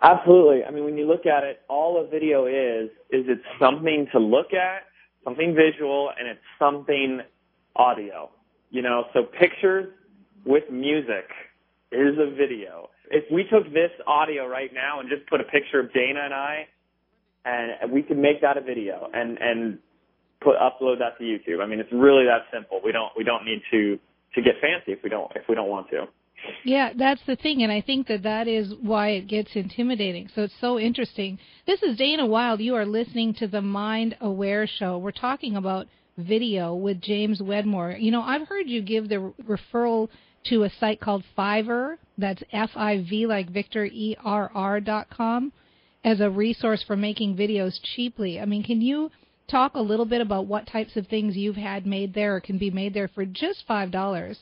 Absolutely. 0.03 0.65
I 0.65 0.71
mean, 0.71 0.85
when 0.85 0.97
you 0.97 1.07
look 1.07 1.27
at 1.27 1.45
it, 1.45 1.61
all 1.69 2.03
a 2.03 2.09
video 2.09 2.47
is, 2.47 2.89
is 3.11 3.27
it's 3.29 3.45
something 3.61 4.07
to 4.13 4.19
look 4.19 4.55
at, 4.55 4.85
something 5.25 5.55
visual, 5.55 6.11
and 6.19 6.27
it's 6.27 6.41
something 6.59 7.21
audio. 7.77 8.31
You 8.71 8.83
know, 8.83 9.05
so 9.13 9.23
pictures 9.25 9.93
with 10.45 10.65
music 10.71 11.29
is 11.93 12.17
a 12.19 12.31
video. 12.31 12.91
If 13.11 13.25
we 13.33 13.45
took 13.45 13.65
this 13.73 13.91
audio 14.07 14.47
right 14.47 14.71
now 14.73 15.01
and 15.01 15.09
just 15.09 15.29
put 15.29 15.41
a 15.41 15.45
picture 15.45 15.81
of 15.81 15.93
Dana 15.93 16.21
and 16.25 16.35
I, 16.35 16.69
and 17.45 17.91
we 17.91 18.03
could 18.03 18.19
make 18.19 18.43
that 18.43 18.57
a 18.57 18.61
video 18.61 19.09
and 19.13 19.39
and 19.39 19.79
put 20.41 20.57
upload 20.57 20.99
that 20.99 21.19
to 21.19 21.25
YouTube. 21.25 21.63
I 21.63 21.67
mean, 21.67 21.81
it's 21.81 21.93
really 21.93 22.25
that 22.25 22.47
simple. 22.53 22.81
We 22.85 22.93
don't 22.93 23.13
we 23.17 23.25
don't 23.25 23.45
need 23.45 23.63
to 23.71 23.99
to 24.35 24.43
get 24.43 24.55
fancy 24.61 24.93
if 24.93 25.03
we 25.03 25.11
don't 25.11 25.31
if 25.35 25.43
we 25.49 25.55
don't 25.55 25.69
want 25.69 25.91
to. 25.91 26.07
Yeah, 26.65 26.93
that's 26.97 27.21
the 27.27 27.37
thing, 27.37 27.63
and 27.63 27.71
I 27.71 27.83
think 27.83 28.07
that 28.07 28.23
that 28.23 28.49
is 28.49 28.73
why 28.81 29.11
it 29.11 29.29
gets 29.29 29.51
intimidating. 29.55 30.31
So 30.35 30.43
it's 30.43 30.55
so 30.59 30.79
interesting. 30.79 31.39
This 31.67 31.83
is 31.83 31.99
Dana 31.99 32.25
Wilde. 32.25 32.61
You 32.61 32.77
are 32.77 32.87
listening 32.87 33.35
to 33.35 33.47
the 33.47 33.61
Mind 33.61 34.17
Aware 34.21 34.67
Show. 34.67 34.97
We're 34.97 35.13
talking 35.13 35.57
about 35.57 35.87
video 36.21 36.75
with 36.75 37.01
James 37.01 37.43
Wedmore. 37.43 37.97
You 37.99 38.11
know, 38.11 38.23
I've 38.23 38.49
heard 38.49 38.69
you 38.69 38.83
give 38.83 39.09
the 39.09 39.33
referral 39.43 40.09
to 40.47 40.65
a 40.65 40.71
site 40.81 41.01
called 41.01 41.25
Fiverr. 41.37 41.97
That's 42.17 42.43
F 42.53 42.71
I 42.75 43.05
V 43.09 43.27
like 43.27 43.51
Victor 43.51 43.85
E 43.85 44.17
R 44.25 44.51
R 44.55 44.81
dot 44.81 45.09
com 45.11 45.53
as 46.05 46.21
a 46.21 46.31
resource 46.31 46.83
for 46.87 46.97
making 46.97 47.37
videos 47.37 47.79
cheaply. 47.95 48.41
I 48.41 48.45
mean, 48.45 48.63
can 48.63 48.81
you 48.81 49.11
talk 49.49 49.75
a 49.75 49.81
little 49.81 50.07
bit 50.07 50.21
about 50.21 50.47
what 50.47 50.67
types 50.67 50.97
of 50.97 51.07
things 51.09 51.37
you've 51.37 51.57
had 51.57 51.87
made 51.87 52.15
there 52.15 52.37
or 52.37 52.41
can 52.41 52.57
be 52.57 52.71
made 52.71 52.95
there 52.95 53.09
for 53.09 53.25
just 53.25 53.65
five 53.67 53.91
dollars? 53.91 54.39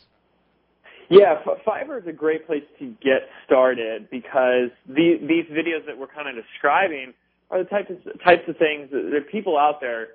Yeah, 1.11 1.37
Fiverr 1.66 2.02
is 2.02 2.06
a 2.06 2.12
great 2.12 2.47
place 2.47 2.64
to 2.78 2.94
get 3.02 3.23
started 3.47 4.11
because 4.11 4.68
the, 4.87 5.16
these 5.23 5.47
videos 5.50 5.87
that 5.87 5.97
we're 5.99 6.06
kind 6.06 6.28
of 6.28 6.44
describing 6.44 7.14
are 7.50 7.62
the 7.64 7.70
types 7.70 7.90
of, 7.90 8.23
types 8.23 8.42
of 8.47 8.58
things 8.58 8.90
that 8.90 9.14
are 9.14 9.23
people 9.23 9.56
out 9.56 9.80
there 9.80 10.08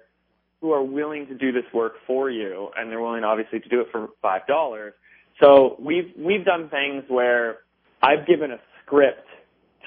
who 0.63 0.71
are 0.71 0.81
willing 0.81 1.27
to 1.27 1.35
do 1.35 1.51
this 1.51 1.65
work 1.73 1.95
for 2.07 2.31
you, 2.31 2.69
and 2.77 2.89
they're 2.89 3.01
willing, 3.01 3.25
obviously, 3.25 3.59
to 3.59 3.67
do 3.67 3.81
it 3.81 3.87
for 3.91 4.07
five 4.21 4.47
dollars. 4.47 4.93
So 5.41 5.75
we've 5.77 6.09
we've 6.17 6.45
done 6.45 6.69
things 6.69 7.03
where 7.09 7.57
I've 8.01 8.25
given 8.25 8.51
a 8.51 8.59
script 8.81 9.27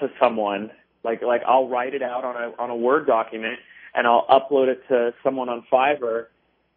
to 0.01 0.09
someone, 0.21 0.71
like 1.03 1.23
like 1.23 1.41
I'll 1.49 1.67
write 1.67 1.95
it 1.95 2.03
out 2.03 2.25
on 2.25 2.37
a 2.37 2.63
on 2.63 2.69
a 2.69 2.77
Word 2.77 3.07
document, 3.07 3.59
and 3.95 4.07
I'll 4.07 4.27
upload 4.29 4.69
it 4.69 4.83
to 4.89 5.15
someone 5.25 5.49
on 5.49 5.65
Fiverr, 5.73 6.27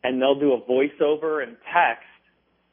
and 0.02 0.22
they'll 0.22 0.40
do 0.40 0.54
a 0.54 0.62
voiceover 0.62 1.44
and 1.44 1.58
text, 1.76 2.08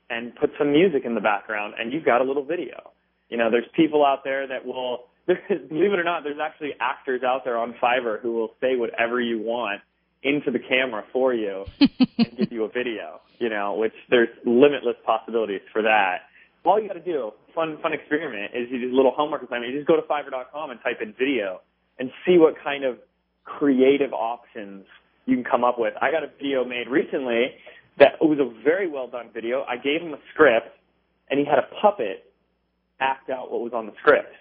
and 0.09 0.33
put 0.37 0.51
some 0.57 0.71
music 0.71 1.03
in 1.05 1.17
the 1.17 1.21
background, 1.21 1.75
and 1.77 1.93
you've 1.93 2.05
got 2.05 2.21
a 2.21 2.25
little 2.25 2.45
video. 2.45 2.93
You 3.31 3.39
know, 3.39 3.51
there's 3.51 3.67
people 3.75 4.07
out 4.07 4.23
there 4.23 4.47
that 4.47 4.65
will, 4.65 5.07
believe 5.27 5.93
it 5.93 5.99
or 5.99 6.05
not, 6.05 6.23
there's 6.23 6.39
actually 6.41 6.75
actors 6.79 7.23
out 7.25 7.43
there 7.45 7.59
on 7.59 7.75
Fiverr 7.83 8.21
who 8.21 8.35
will 8.35 8.55
say 8.61 8.77
whatever 8.77 9.21
you 9.21 9.41
want 9.43 9.81
into 10.23 10.51
the 10.51 10.59
camera 10.59 11.05
for 11.13 11.35
you 11.35 11.65
and 11.81 12.37
give 12.37 12.51
you 12.51 12.65
a 12.65 12.69
video, 12.69 13.21
you 13.39 13.49
know, 13.49 13.75
which 13.75 13.95
there's 14.11 14.29
limitless 14.45 14.97
possibilities 15.05 15.61
for 15.73 15.83
that. 15.83 16.23
All 16.65 16.81
you 16.81 16.89
got 16.89 16.95
to 16.95 17.01
do, 17.01 17.31
fun, 17.55 17.79
fun 17.81 17.93
experiment, 17.93 18.53
is 18.55 18.69
you 18.71 18.81
do 18.81 18.95
a 18.95 18.97
little 18.97 19.13
homework 19.17 19.43
assignment. 19.43 19.73
You 19.73 19.79
just 19.79 19.89
go 19.89 19.97
to 19.97 20.03
Fiverr.com 20.03 20.71
and 20.71 20.81
type 20.83 20.99
in 21.01 21.15
video 21.19 21.61
and 21.99 22.11
see 22.27 22.39
what 22.39 22.55
kind 22.63 22.85
of 22.85 22.99
creative 23.45 24.13
options 24.13 24.85
you 25.27 25.37
can 25.37 25.45
come 25.45 25.63
up 25.63 25.79
with. 25.79 25.95
I 26.01 26.11
got 26.11 26.25
a 26.25 26.29
video 26.37 26.65
made 26.65 26.89
recently 26.89 27.55
that 27.99 28.15
was 28.21 28.39
a 28.39 28.63
very 28.65 28.89
well 28.89 29.07
done 29.07 29.31
video. 29.33 29.65
I 29.69 29.77
gave 29.77 30.03
him 30.03 30.13
a 30.13 30.19
script 30.35 30.69
and 31.31 31.39
he 31.39 31.47
had 31.47 31.59
a 31.59 31.69
puppet 31.81 32.33
act 33.01 33.31
out 33.31 33.53
what 33.53 33.61
was 33.61 33.73
on 33.73 33.87
the 33.87 33.93
script 34.01 34.33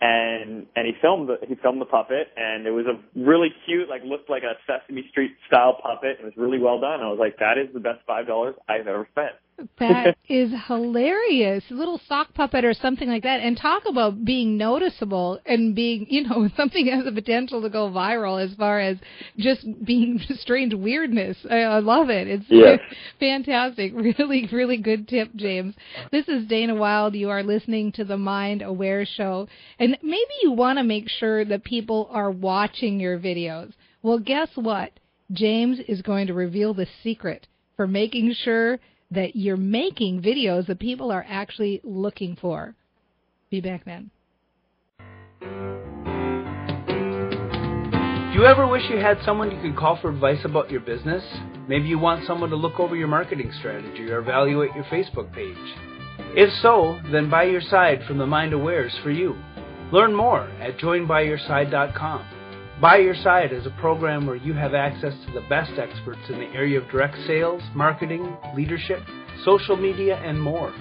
and 0.00 0.66
and 0.76 0.86
he 0.86 0.92
filmed 1.00 1.28
the 1.28 1.36
he 1.46 1.54
filmed 1.56 1.80
the 1.80 1.86
puppet 1.86 2.28
and 2.36 2.66
it 2.66 2.70
was 2.70 2.86
a 2.86 2.98
really 3.18 3.48
cute 3.66 3.88
like 3.88 4.02
looked 4.04 4.30
like 4.30 4.42
a 4.44 4.54
Sesame 4.66 5.06
Street 5.10 5.32
style 5.46 5.78
puppet. 5.82 6.18
It 6.20 6.24
was 6.24 6.34
really 6.36 6.58
well 6.58 6.80
done. 6.80 7.00
I 7.00 7.08
was 7.08 7.18
like, 7.18 7.38
that 7.38 7.58
is 7.58 7.72
the 7.74 7.80
best 7.80 8.00
five 8.06 8.26
dollars 8.26 8.54
I've 8.68 8.86
ever 8.86 9.08
spent. 9.10 9.34
That 9.78 10.16
is 10.28 10.52
hilarious. 10.66 11.64
A 11.70 11.74
little 11.74 12.00
sock 12.06 12.32
puppet 12.34 12.64
or 12.64 12.74
something 12.74 13.08
like 13.08 13.24
that. 13.24 13.40
And 13.40 13.56
talk 13.56 13.84
about 13.86 14.24
being 14.24 14.56
noticeable 14.56 15.40
and 15.44 15.74
being, 15.74 16.06
you 16.08 16.28
know, 16.28 16.48
something 16.56 16.86
has 16.86 17.04
the 17.04 17.12
potential 17.12 17.62
to 17.62 17.68
go 17.68 17.90
viral 17.90 18.42
as 18.42 18.54
far 18.54 18.80
as 18.80 18.98
just 19.36 19.66
being 19.84 20.20
strange 20.40 20.74
weirdness. 20.74 21.36
I, 21.50 21.62
I 21.62 21.78
love 21.80 22.08
it. 22.10 22.28
It's 22.28 22.82
fantastic. 23.20 23.92
Really, 23.94 24.48
really 24.52 24.76
good 24.76 25.08
tip, 25.08 25.34
James. 25.34 25.74
This 26.12 26.28
is 26.28 26.46
Dana 26.46 26.74
Wilde. 26.74 27.16
You 27.16 27.30
are 27.30 27.42
listening 27.42 27.92
to 27.92 28.04
the 28.04 28.16
Mind 28.16 28.62
Aware 28.62 29.06
Show. 29.06 29.48
And 29.78 29.96
maybe 30.02 30.34
you 30.42 30.52
want 30.52 30.78
to 30.78 30.84
make 30.84 31.08
sure 31.08 31.44
that 31.44 31.64
people 31.64 32.08
are 32.12 32.30
watching 32.30 33.00
your 33.00 33.18
videos. 33.18 33.72
Well, 34.02 34.18
guess 34.20 34.50
what? 34.54 34.92
James 35.32 35.78
is 35.88 36.00
going 36.02 36.28
to 36.28 36.34
reveal 36.34 36.74
the 36.74 36.86
secret 37.02 37.46
for 37.76 37.86
making 37.86 38.34
sure 38.34 38.78
that 39.10 39.36
you're 39.36 39.56
making 39.56 40.22
videos 40.22 40.66
that 40.66 40.78
people 40.78 41.10
are 41.10 41.24
actually 41.28 41.80
looking 41.82 42.36
for. 42.36 42.74
Be 43.50 43.60
back 43.60 43.84
then. 43.84 44.10
Do 48.28 48.44
you 48.44 48.44
ever 48.44 48.66
wish 48.66 48.82
you 48.90 48.98
had 48.98 49.18
someone 49.24 49.50
you 49.50 49.60
could 49.60 49.76
call 49.76 49.98
for 50.00 50.10
advice 50.10 50.44
about 50.44 50.70
your 50.70 50.80
business? 50.80 51.24
Maybe 51.66 51.88
you 51.88 51.98
want 51.98 52.26
someone 52.26 52.50
to 52.50 52.56
look 52.56 52.78
over 52.78 52.94
your 52.94 53.08
marketing 53.08 53.50
strategy 53.58 54.10
or 54.10 54.18
evaluate 54.18 54.74
your 54.74 54.84
Facebook 54.84 55.32
page. 55.34 55.56
If 56.36 56.52
so, 56.62 57.00
then 57.10 57.30
By 57.30 57.44
Your 57.44 57.60
Side 57.62 58.02
from 58.06 58.18
the 58.18 58.26
Mind 58.26 58.52
Aware 58.52 58.86
is 58.86 58.96
for 59.02 59.10
you. 59.10 59.36
Learn 59.92 60.14
more 60.14 60.42
at 60.60 60.78
joinbyyourside.com. 60.78 62.37
By 62.80 62.98
Your 62.98 63.16
Side 63.16 63.52
is 63.52 63.66
a 63.66 63.70
program 63.80 64.24
where 64.24 64.36
you 64.36 64.52
have 64.52 64.72
access 64.72 65.12
to 65.26 65.32
the 65.32 65.44
best 65.48 65.72
experts 65.80 66.20
in 66.28 66.38
the 66.38 66.46
area 66.54 66.80
of 66.80 66.88
direct 66.90 67.16
sales, 67.26 67.60
marketing, 67.74 68.36
leadership, 68.54 69.00
social 69.44 69.76
media, 69.76 70.16
and 70.24 70.40
more. 70.40 70.72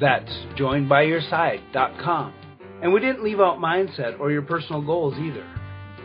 That's 0.00 0.28
joinbyyourside.com. 0.58 2.34
And 2.82 2.92
we 2.92 2.98
didn't 2.98 3.22
leave 3.22 3.38
out 3.38 3.58
mindset 3.58 4.18
or 4.18 4.32
your 4.32 4.42
personal 4.42 4.82
goals 4.82 5.14
either. 5.18 5.46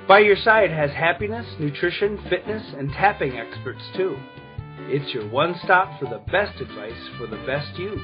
By 0.07 0.19
Your 0.19 0.35
Side 0.35 0.69
has 0.69 0.91
happiness, 0.91 1.47
nutrition, 1.59 2.23
fitness, 2.29 2.63
and 2.77 2.91
tapping 2.91 3.39
experts 3.39 3.81
too. 3.95 4.15
It's 4.81 5.11
your 5.11 5.27
one 5.27 5.55
stop 5.63 5.99
for 5.99 6.05
the 6.05 6.21
best 6.31 6.61
advice 6.61 7.09
for 7.17 7.25
the 7.25 7.43
best 7.47 7.79
you. 7.79 7.99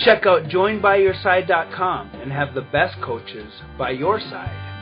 Check 0.00 0.26
out 0.26 0.50
joinbyyourside.com 0.50 2.10
and 2.16 2.30
have 2.30 2.52
the 2.52 2.60
best 2.60 3.00
coaches 3.00 3.50
by 3.78 3.92
your 3.92 4.20
side. 4.20 4.73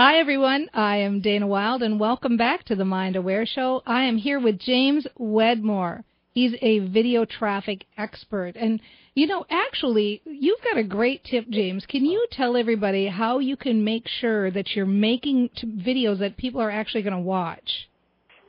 Hi, 0.00 0.20
everyone. 0.20 0.68
I 0.72 0.98
am 0.98 1.20
Dana 1.22 1.48
Wilde, 1.48 1.82
and 1.82 1.98
welcome 1.98 2.36
back 2.36 2.62
to 2.66 2.76
the 2.76 2.84
Mind 2.84 3.16
Aware 3.16 3.44
Show. 3.46 3.82
I 3.84 4.04
am 4.04 4.16
here 4.16 4.38
with 4.38 4.60
James 4.60 5.08
Wedmore. 5.18 6.04
He's 6.32 6.54
a 6.62 6.78
video 6.78 7.24
traffic 7.24 7.84
expert. 7.96 8.52
And, 8.54 8.80
you 9.16 9.26
know, 9.26 9.44
actually, 9.50 10.22
you've 10.24 10.62
got 10.62 10.78
a 10.78 10.84
great 10.84 11.24
tip, 11.24 11.48
James. 11.50 11.84
Can 11.84 12.04
you 12.04 12.24
tell 12.30 12.56
everybody 12.56 13.08
how 13.08 13.40
you 13.40 13.56
can 13.56 13.82
make 13.82 14.06
sure 14.20 14.52
that 14.52 14.76
you're 14.76 14.86
making 14.86 15.50
videos 15.64 16.20
that 16.20 16.36
people 16.36 16.60
are 16.60 16.70
actually 16.70 17.02
going 17.02 17.16
to 17.16 17.18
watch? 17.18 17.88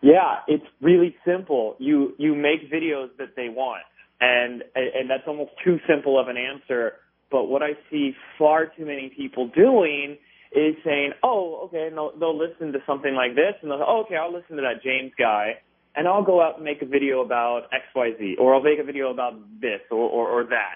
Yeah, 0.04 0.42
it's 0.48 0.68
really 0.82 1.16
simple. 1.26 1.78
You 1.80 2.14
you 2.20 2.36
make 2.36 2.72
videos 2.72 3.08
that 3.18 3.36
they 3.36 3.50
want, 3.50 3.82
and 4.22 4.64
and 4.76 5.10
that's 5.10 5.24
almost 5.26 5.54
too 5.66 5.80
simple 5.88 6.20
of 6.20 6.28
an 6.28 6.38
answer 6.38 6.94
But 7.32 7.46
what 7.46 7.64
I 7.64 7.72
see 7.90 8.14
far 8.38 8.68
too 8.68 8.86
many 8.86 9.12
people 9.18 9.50
doing 9.56 10.20
is 10.52 10.76
saying, 10.84 11.12
oh, 11.24 11.62
okay, 11.66 11.88
and 11.88 11.98
they'll, 11.98 12.12
they'll 12.20 12.38
listen 12.38 12.72
to 12.74 12.80
something 12.88 13.14
like 13.14 13.36
this, 13.36 13.54
and 13.62 13.70
they'll, 13.70 13.84
oh, 13.86 14.04
okay, 14.06 14.16
I'll 14.16 14.34
listen 14.34 14.56
to 14.56 14.62
that 14.64 14.82
James 14.84 15.12
guy, 15.18 15.58
and 15.96 16.08
I'll 16.08 16.24
go 16.24 16.42
out 16.42 16.56
and 16.56 16.64
make 16.64 16.82
a 16.82 16.86
video 16.86 17.22
about 17.22 17.64
X, 17.72 17.84
Y, 17.96 18.12
Z, 18.18 18.36
or 18.40 18.56
I'll 18.56 18.64
make 18.64 18.80
a 18.80 18.84
video 18.84 19.12
about 19.12 19.34
this 19.62 19.82
or, 19.92 20.10
or, 20.10 20.28
or 20.28 20.44
that. 20.46 20.76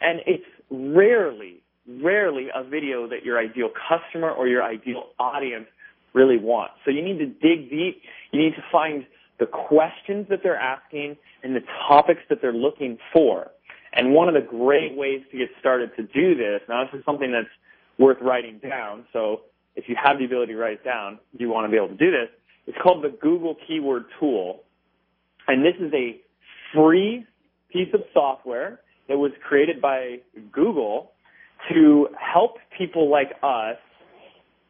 And 0.00 0.20
it's 0.26 0.44
rarely, 0.70 1.62
rarely 1.88 2.48
a 2.54 2.64
video 2.64 3.08
that 3.08 3.24
your 3.24 3.38
ideal 3.38 3.70
customer 3.88 4.30
or 4.30 4.48
your 4.48 4.62
ideal 4.62 5.10
audience 5.18 5.66
really 6.12 6.38
wants. 6.38 6.74
So 6.84 6.90
you 6.90 7.02
need 7.02 7.18
to 7.18 7.26
dig 7.26 7.70
deep. 7.70 8.02
You 8.32 8.40
need 8.40 8.54
to 8.54 8.64
find 8.70 9.06
the 9.38 9.46
questions 9.46 10.26
that 10.30 10.40
they're 10.42 10.56
asking 10.56 11.16
and 11.42 11.54
the 11.54 11.62
topics 11.88 12.20
that 12.30 12.40
they're 12.40 12.52
looking 12.52 12.98
for. 13.12 13.50
And 13.92 14.12
one 14.12 14.28
of 14.28 14.34
the 14.34 14.40
great 14.40 14.96
ways 14.96 15.22
to 15.30 15.38
get 15.38 15.48
started 15.60 15.90
to 15.96 16.02
do 16.02 16.34
this, 16.34 16.60
now 16.68 16.84
this 16.84 16.98
is 16.98 17.04
something 17.04 17.32
that's 17.32 17.48
worth 17.98 18.18
writing 18.20 18.58
down, 18.58 19.04
so 19.12 19.42
if 19.76 19.88
you 19.88 19.96
have 20.02 20.18
the 20.18 20.24
ability 20.24 20.52
to 20.52 20.58
write 20.58 20.74
it 20.74 20.84
down, 20.84 21.18
you 21.36 21.48
want 21.48 21.66
to 21.66 21.70
be 21.70 21.76
able 21.76 21.88
to 21.88 21.96
do 21.96 22.10
this. 22.10 22.28
It's 22.66 22.78
called 22.82 23.04
the 23.04 23.16
Google 23.20 23.56
Keyword 23.66 24.04
Tool. 24.18 24.60
And 25.46 25.64
this 25.64 25.74
is 25.80 25.92
a 25.92 26.20
free 26.74 27.26
piece 27.72 27.92
of 27.92 28.00
software 28.12 28.80
that 29.08 29.18
was 29.18 29.32
created 29.46 29.80
by 29.80 30.20
Google 30.52 31.12
to 31.70 32.08
help 32.18 32.56
people 32.76 33.10
like 33.10 33.32
us 33.42 33.76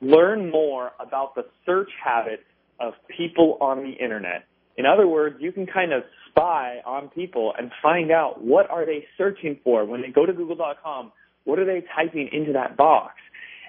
learn 0.00 0.50
more 0.50 0.93
about 1.00 1.35
the 1.35 1.45
search 1.64 1.90
habits 2.02 2.43
of 2.81 2.95
people 3.16 3.59
on 3.61 3.78
the 3.78 3.93
internet. 3.93 4.45
In 4.76 4.87
other 4.87 5.07
words, 5.07 5.37
you 5.38 5.52
can 5.52 5.66
kind 5.66 5.93
of 5.93 6.02
spy 6.28 6.78
on 6.85 7.09
people 7.09 7.52
and 7.57 7.71
find 7.81 8.11
out 8.11 8.43
what 8.43 8.69
are 8.71 8.85
they 8.85 9.04
searching 9.16 9.59
for 9.62 9.85
when 9.85 10.02
they 10.02 10.09
go 10.09 10.26
to 10.26 10.33
google.com, 10.33 11.12
what 11.45 11.59
are 11.59 11.65
they 11.65 11.85
typing 11.95 12.29
into 12.33 12.53
that 12.53 12.77
box? 12.77 13.15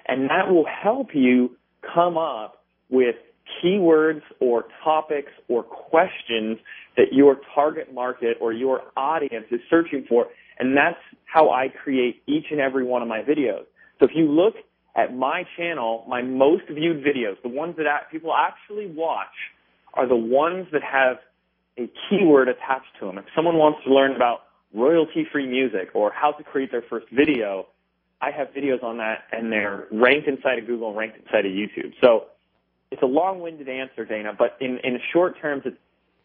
And 0.08 0.30
that 0.30 0.50
will 0.50 0.66
help 0.66 1.08
you 1.14 1.56
come 1.94 2.16
up 2.16 2.64
with 2.90 3.16
keywords 3.62 4.22
or 4.40 4.64
topics 4.82 5.32
or 5.48 5.62
questions 5.62 6.58
that 6.96 7.12
your 7.12 7.38
target 7.54 7.92
market 7.92 8.36
or 8.40 8.52
your 8.52 8.82
audience 8.96 9.46
is 9.50 9.60
searching 9.70 10.04
for. 10.08 10.26
And 10.58 10.76
that's 10.76 10.98
how 11.24 11.50
I 11.50 11.68
create 11.68 12.22
each 12.26 12.46
and 12.50 12.60
every 12.60 12.84
one 12.84 13.02
of 13.02 13.08
my 13.08 13.20
videos. 13.20 13.64
So 13.98 14.06
if 14.06 14.12
you 14.14 14.30
look 14.30 14.54
at 14.96 15.14
my 15.14 15.44
channel, 15.56 16.04
my 16.08 16.22
most 16.22 16.64
viewed 16.70 17.04
videos, 17.04 17.40
the 17.42 17.48
ones 17.48 17.76
that 17.76 17.86
people 18.10 18.32
actually 18.34 18.86
watch 18.86 19.26
are 19.94 20.08
the 20.08 20.16
ones 20.16 20.66
that 20.72 20.82
have 20.82 21.18
a 21.78 21.90
keyword 22.08 22.48
attached 22.48 22.88
to 23.00 23.06
them. 23.06 23.18
If 23.18 23.26
someone 23.34 23.56
wants 23.56 23.80
to 23.84 23.92
learn 23.92 24.16
about 24.16 24.40
royalty-free 24.74 25.46
music 25.46 25.90
or 25.94 26.12
how 26.12 26.32
to 26.32 26.42
create 26.42 26.70
their 26.70 26.84
first 26.88 27.06
video, 27.10 27.66
I 28.20 28.30
have 28.30 28.48
videos 28.48 28.82
on 28.82 28.98
that 28.98 29.24
and 29.32 29.52
they're 29.52 29.86
ranked 29.92 30.28
inside 30.28 30.58
of 30.58 30.66
Google 30.66 30.88
and 30.88 30.96
ranked 30.96 31.18
inside 31.18 31.46
of 31.46 31.52
YouTube. 31.52 31.92
So 32.00 32.26
it's 32.90 33.02
a 33.02 33.06
long-winded 33.06 33.68
answer, 33.68 34.04
Dana, 34.04 34.32
but 34.36 34.56
in, 34.60 34.78
in 34.84 34.98
short 35.12 35.40
terms, 35.40 35.62
it's 35.64 35.76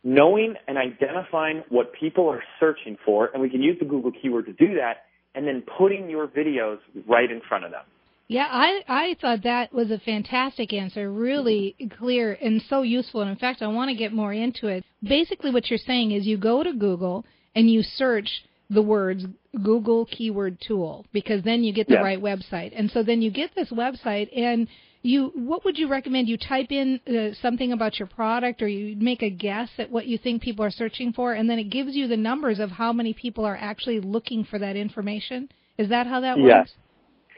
knowing 0.03 0.55
and 0.67 0.77
identifying 0.77 1.63
what 1.69 1.93
people 1.93 2.27
are 2.29 2.43
searching 2.60 2.98
for, 3.05 3.29
and 3.33 3.41
we 3.41 3.50
can 3.50 3.62
use 3.62 3.77
the 3.79 3.86
Google 3.86 4.12
keyword 4.12 4.45
to 4.48 4.53
do 4.53 4.75
that, 4.75 5.05
and 5.36 5.48
then 5.48 5.63
putting 5.77 6.10
your 6.10 6.27
videos 6.27 6.79
right 7.07 7.29
in 7.29 7.41
front 7.48 7.65
of 7.65 7.71
them. 7.71 7.83
Yeah, 8.27 8.48
I 8.50 8.81
I 8.88 9.15
thought 9.19 9.43
that 9.43 9.74
was 9.74 9.91
a 9.91 10.00
fantastic 10.00 10.71
answer, 10.71 11.12
really 11.12 11.75
clear 12.00 12.38
and 12.41 12.62
so 12.69 12.81
useful. 12.81 13.21
And 13.21 13.29
in 13.29 13.36
fact, 13.36 13.62
I 13.62 13.67
want 13.67 13.89
to 13.89 13.95
get 13.95 14.13
more 14.13 14.31
into 14.31 14.67
it. 14.67 14.86
Basically, 15.03 15.51
what 15.51 15.69
you're 15.69 15.77
saying 15.77 16.12
is 16.12 16.25
you 16.25 16.38
go 16.38 16.63
to 16.63 16.71
Google 16.71 17.25
and 17.55 17.70
you 17.70 17.84
search 17.84 18.29
the 18.70 18.81
words 18.81 19.25
Google 19.63 20.05
keyword 20.05 20.58
tool 20.65 21.05
because 21.12 21.43
then 21.43 21.63
you 21.63 21.74
get 21.74 21.88
the 21.88 21.96
yeah. 21.96 22.01
right 22.01 22.22
website. 22.22 22.72
And 22.75 22.89
so 22.91 23.03
then 23.03 23.22
you 23.22 23.29
get 23.29 23.53
this 23.53 23.70
website 23.70 24.29
and 24.38 24.67
you 25.03 25.31
what 25.36 25.65
would 25.65 25.77
you 25.77 25.89
recommend 25.89 26.29
you 26.29 26.38
type 26.38 26.72
in 26.72 27.00
uh, 27.08 27.36
something 27.41 27.72
about 27.74 28.00
your 28.00 28.08
product 28.08 28.62
or 28.62 28.67
you 28.67 28.96
make 28.96 29.24
a 29.24 29.29
guess 29.29 29.67
at 29.77 29.91
what 29.91 30.05
you 30.05 30.17
think 30.17 30.41
people 30.41 30.63
are 30.63 30.72
searching 30.72 31.12
for 31.12 31.34
and 31.34 31.50
then 31.50 31.58
it 31.58 31.72
gives 31.72 31.96
you 31.96 32.08
the 32.08 32.15
numbers 32.15 32.60
of 32.60 32.70
how 32.70 32.93
many 32.93 33.12
people 33.12 33.43
are 33.43 33.58
actually 33.58 34.00
looking 34.00 34.46
for 34.46 34.60
that 34.60 34.75
information 34.75 35.50
is 35.79 35.89
that 35.89 36.05
how 36.05 36.20
that 36.22 36.38
yes. 36.38 36.46
works 36.46 36.72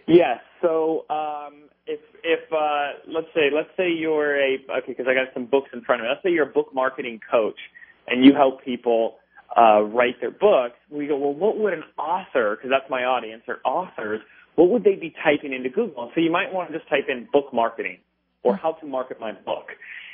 yes 0.10 0.40
so 0.62 1.06
um, 1.10 1.70
if 1.86 2.00
if 2.24 2.52
uh, 2.52 3.00
let's 3.08 3.28
say 3.36 3.50
let's 3.54 3.70
say 3.76 3.92
you're 3.92 4.40
a 4.40 4.58
okay 4.78 4.88
because 4.88 5.06
I 5.08 5.14
got 5.14 5.34
some 5.34 5.46
books 5.46 5.70
in 5.74 5.82
front 5.82 6.02
of 6.02 6.06
me. 6.06 6.10
Let's 6.10 6.24
say 6.24 6.32
you're 6.32 6.50
a 6.50 6.54
book 6.54 6.74
marketing 6.74 7.20
coach 7.30 7.60
and 8.08 8.26
you 8.26 8.34
help 8.34 8.64
people 8.64 9.16
uh, 9.58 9.82
write 9.84 10.20
their 10.22 10.32
books. 10.32 10.76
We 10.90 11.08
go 11.08 11.18
well, 11.18 11.34
what 11.34 11.58
would 11.60 11.74
an 11.74 11.84
author 11.98 12.56
because 12.56 12.72
that's 12.72 12.90
my 12.90 13.04
audience 13.04 13.44
or 13.48 13.60
authors 13.64 14.22
what 14.56 14.70
would 14.70 14.84
they 14.84 14.96
be 14.96 15.14
typing 15.24 15.54
into 15.54 15.70
Google? 15.70 16.12
So 16.14 16.22
you 16.22 16.32
might 16.32 16.54
want 16.54 16.72
to 16.72 16.78
just 16.78 16.90
type 16.90 17.06
in 17.10 17.28
book 17.32 17.54
marketing 17.54 17.98
or 18.44 18.56
how 18.56 18.74
to 18.74 18.86
market 18.86 19.20
my 19.20 19.32
book, 19.32 19.68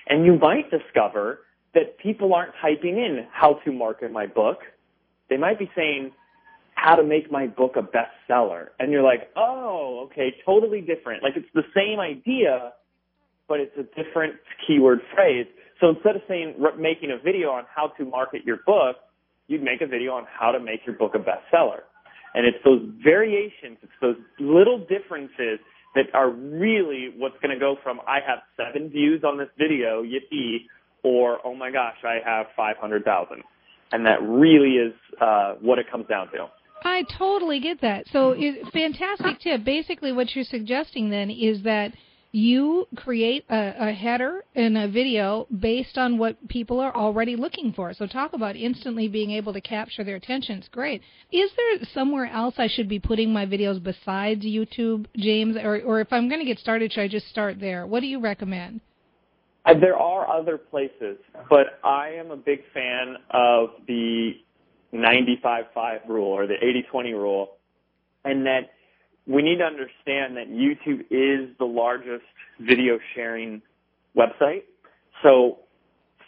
and 0.08 0.26
you 0.26 0.38
might 0.38 0.70
discover 0.70 1.40
that 1.74 1.98
people 2.00 2.34
aren't 2.34 2.54
typing 2.62 2.98
in 2.98 3.28
how 3.32 3.60
to 3.66 3.72
market 3.72 4.12
my 4.12 4.28
book. 4.28 4.60
They 5.30 5.38
might 5.38 5.60
be 5.60 5.70
saying 5.76 6.12
how 6.76 6.96
to 6.96 7.04
make 7.04 7.32
my 7.32 7.48
book 7.48 7.76
a 7.76 7.82
bestseller. 7.82 8.68
And 8.80 8.92
you're 8.92 9.04
like, 9.04 9.30
oh, 9.36 10.08
okay, 10.08 10.34
totally 10.46 10.82
different. 10.82 11.22
Like 11.22 11.34
it's 11.36 11.50
the 11.54 11.66
same 11.76 12.00
idea, 12.00 12.74
but 13.48 13.60
it's 13.60 13.76
a 13.78 13.84
different 14.02 14.36
keyword 14.66 15.00
phrase. 15.14 15.48
So 15.80 15.90
instead 15.90 16.16
of 16.16 16.22
saying, 16.28 16.56
making 16.78 17.12
a 17.12 17.22
video 17.24 17.50
on 17.50 17.66
how 17.74 17.88
to 17.98 18.06
market 18.06 18.44
your 18.46 18.58
book, 18.66 18.98
you'd 19.50 19.64
make 19.64 19.82
a 19.82 19.88
video 19.88 20.14
on 20.14 20.26
how 20.32 20.52
to 20.52 20.60
make 20.60 20.86
your 20.86 20.96
book 20.96 21.16
a 21.16 21.20
bestseller. 21.20 21.82
And 22.34 22.46
it's 22.46 22.58
those 22.64 22.82
variations, 23.04 23.78
it's 23.82 23.92
those 24.02 24.16
little 24.40 24.80
differences 24.80 25.60
that 25.96 26.06
are 26.14 26.30
really 26.30 27.10
what's 27.18 27.36
going 27.42 27.54
to 27.54 27.60
go 27.60 27.76
from 27.84 28.00
I 28.08 28.20
have 28.26 28.40
seven 28.56 28.90
views 28.90 29.24
on 29.26 29.38
this 29.38 29.50
video, 29.58 30.04
yippee, 30.04 30.60
or 31.04 31.40
oh 31.44 31.56
my 31.56 31.72
gosh, 31.72 31.98
I 32.04 32.20
have 32.24 32.46
500,000. 32.56 33.44
And 33.92 34.06
that 34.06 34.22
really 34.22 34.76
is 34.76 34.94
uh, 35.20 35.56
what 35.60 35.80
it 35.80 35.90
comes 35.90 36.06
down 36.08 36.28
to. 36.32 36.48
I 36.86 37.04
totally 37.18 37.60
get 37.60 37.82
that. 37.82 38.06
So, 38.14 38.36
fantastic 38.72 39.40
tip. 39.42 39.66
Basically, 39.66 40.14
what 40.14 40.34
you're 40.36 40.46
suggesting 40.46 41.10
then 41.10 41.30
is 41.30 41.64
that 41.64 41.92
you 42.32 42.88
create 42.96 43.46
a, 43.50 43.90
a, 43.90 43.92
header 43.92 44.44
in 44.54 44.78
a 44.78 44.88
video 44.88 45.48
based 45.60 45.98
on 45.98 46.20
what 46.20 46.48
people 46.48 46.80
are 46.80 46.96
already 46.96 47.36
looking 47.36 47.74
for. 47.74 47.94
So, 47.94 48.06
talk 48.06 48.34
about 48.34 48.56
instantly 48.56 49.08
being 49.08 49.32
able 49.32 49.52
to 49.54 49.62
capture 49.62 50.04
their 50.04 50.16
attention. 50.16 50.60
It's 50.60 50.68
great. 50.68 51.02
Is 51.32 51.50
there 51.58 51.88
somewhere 51.94 52.28
else 52.28 52.56
I 52.58 52.68
should 52.68 52.88
be 52.88 53.00
putting 53.00 53.34
my 53.34 53.46
videos 53.48 53.82
besides 53.82 54.46
YouTube, 54.46 55.08
James? 55.18 55.58
Or, 55.58 55.82
or 55.82 56.02
if 56.02 56.14
I'm 56.14 56.30
going 56.30 56.40
to 56.40 56.46
get 56.46 56.60
started, 56.60 56.94
should 56.94 57.02
I 57.02 57.08
just 57.08 57.30
start 57.30 57.60
there? 57.60 57.88
What 57.88 58.02
do 58.02 58.08
you 58.08 58.20
recommend? 58.20 58.82
Uh, 59.66 59.74
there 59.80 59.98
are 59.98 60.30
other 60.32 60.58
places, 60.58 61.18
but 61.50 61.80
I 61.84 62.10
am 62.10 62.32
a 62.32 62.38
big 62.38 62.62
fan 62.74 63.18
of 63.32 63.70
the 63.88 64.34
95-5 64.94 66.08
rule 66.08 66.28
or 66.28 66.48
the 66.48 66.56
80-20 66.94 67.14
rule, 67.14 67.58
and 68.24 68.46
that 68.46 68.72
we 69.30 69.44
need 69.44 69.58
to 69.58 69.64
understand 69.64 70.36
that 70.38 70.50
YouTube 70.50 71.02
is 71.12 71.56
the 71.60 71.66
largest 71.66 72.26
video 72.60 72.98
sharing 73.16 73.62
website. 74.18 74.64
So 75.22 75.60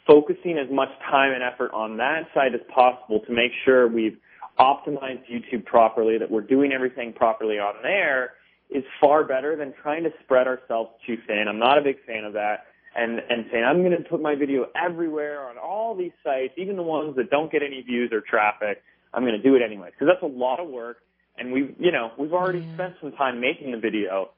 focusing 0.05 0.57
as 0.57 0.71
much 0.71 0.89
time 1.09 1.33
and 1.33 1.41
effort 1.41 1.71
on 1.73 1.97
that 1.97 2.27
side 2.33 2.53
as 2.53 2.61
possible 2.73 3.19
to 3.21 3.33
make 3.33 3.51
sure 3.65 3.87
we've 3.87 4.17
optimized 4.59 5.23
YouTube 5.31 5.65
properly, 5.65 6.19
that 6.19 6.29
we're 6.29 6.41
doing 6.41 6.71
everything 6.71 7.11
properly 7.11 7.57
on 7.57 7.73
there 7.81 8.33
is 8.69 8.83
far 8.99 9.23
better 9.23 9.55
than 9.55 9.73
trying 9.81 10.03
to 10.03 10.11
spread 10.23 10.47
ourselves 10.47 10.91
too 11.05 11.17
thin. 11.25 11.45
I'm 11.49 11.59
not 11.59 11.79
a 11.79 11.81
big 11.81 11.97
fan 12.05 12.23
of 12.23 12.33
that 12.33 12.65
and 12.95 13.19
and 13.29 13.45
saying 13.51 13.63
I'm 13.63 13.83
going 13.83 13.97
to 13.97 14.03
put 14.09 14.21
my 14.21 14.35
video 14.35 14.67
everywhere 14.75 15.49
on 15.49 15.57
all 15.57 15.95
these 15.95 16.11
sites, 16.23 16.53
even 16.57 16.75
the 16.75 16.83
ones 16.83 17.15
that 17.15 17.29
don't 17.29 17.51
get 17.51 17.63
any 17.63 17.81
views 17.81 18.11
or 18.11 18.21
traffic. 18.21 18.83
I'm 19.13 19.23
going 19.23 19.35
to 19.35 19.41
do 19.41 19.55
it 19.55 19.61
anyway 19.61 19.89
because 19.91 20.07
that's 20.07 20.23
a 20.23 20.37
lot 20.37 20.59
of 20.59 20.69
work, 20.69 20.97
and 21.41 21.51
we 21.51 21.75
you 21.79 21.91
know 21.91 22.11
we've 22.17 22.33
already 22.33 22.59
yeah. 22.59 22.73
spent 22.75 22.93
some 23.01 23.11
time 23.13 23.41
making 23.41 23.71
the 23.71 23.77
video. 23.77 24.29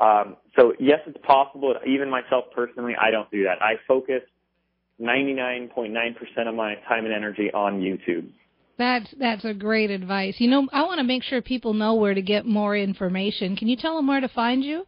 Um, 0.00 0.36
so 0.56 0.72
yes, 0.80 1.00
it's 1.06 1.18
possible. 1.26 1.74
Even 1.86 2.08
myself 2.10 2.44
personally, 2.54 2.94
I 3.00 3.10
don't 3.10 3.30
do 3.30 3.44
that. 3.44 3.60
I 3.60 3.74
focus 3.86 4.22
99.9% 5.00 6.48
of 6.48 6.54
my 6.54 6.74
time 6.88 7.04
and 7.04 7.12
energy 7.14 7.50
on 7.52 7.80
YouTube. 7.80 8.28
That's 8.78 9.12
that's 9.18 9.44
a 9.44 9.52
great 9.52 9.90
advice. 9.90 10.36
You 10.38 10.48
know, 10.48 10.66
I 10.72 10.82
want 10.84 10.98
to 10.98 11.04
make 11.04 11.22
sure 11.22 11.42
people 11.42 11.74
know 11.74 11.94
where 11.94 12.14
to 12.14 12.22
get 12.22 12.46
more 12.46 12.76
information. 12.76 13.56
Can 13.56 13.68
you 13.68 13.76
tell 13.76 13.96
them 13.96 14.06
where 14.06 14.20
to 14.20 14.28
find 14.28 14.64
you? 14.64 14.86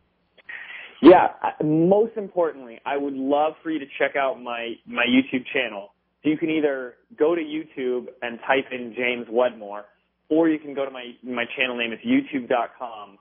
Yeah, 1.04 1.28
most 1.62 2.16
importantly, 2.16 2.80
I 2.86 2.96
would 2.96 3.12
love 3.12 3.54
for 3.62 3.70
you 3.70 3.78
to 3.78 3.84
check 3.98 4.16
out 4.16 4.40
my, 4.42 4.72
my 4.86 5.04
YouTube 5.04 5.44
channel. 5.52 5.92
So 6.22 6.30
you 6.30 6.38
can 6.38 6.48
either 6.48 6.94
go 7.18 7.34
to 7.34 7.42
YouTube 7.42 8.06
and 8.22 8.38
type 8.46 8.64
in 8.72 8.94
James 8.96 9.26
Wedmore, 9.28 9.84
or 10.28 10.48
you 10.48 10.58
can 10.58 10.74
go 10.74 10.84
to 10.84 10.90
my, 10.90 11.12
my 11.22 11.44
channel 11.56 11.76
name. 11.76 11.92
It's 11.92 12.04
youtube.com 12.04 13.18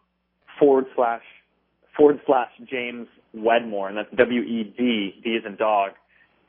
forward 0.60 0.86
slash, 0.96 1.24
forward 1.96 2.20
slash 2.26 2.52
James 2.70 3.08
Wedmore, 3.34 3.89
and 3.89 3.98
that's 3.98 4.10
W-E-D, 4.16 5.22
D 5.24 5.30
is 5.30 5.44
in 5.46 5.56
dog, 5.56 5.92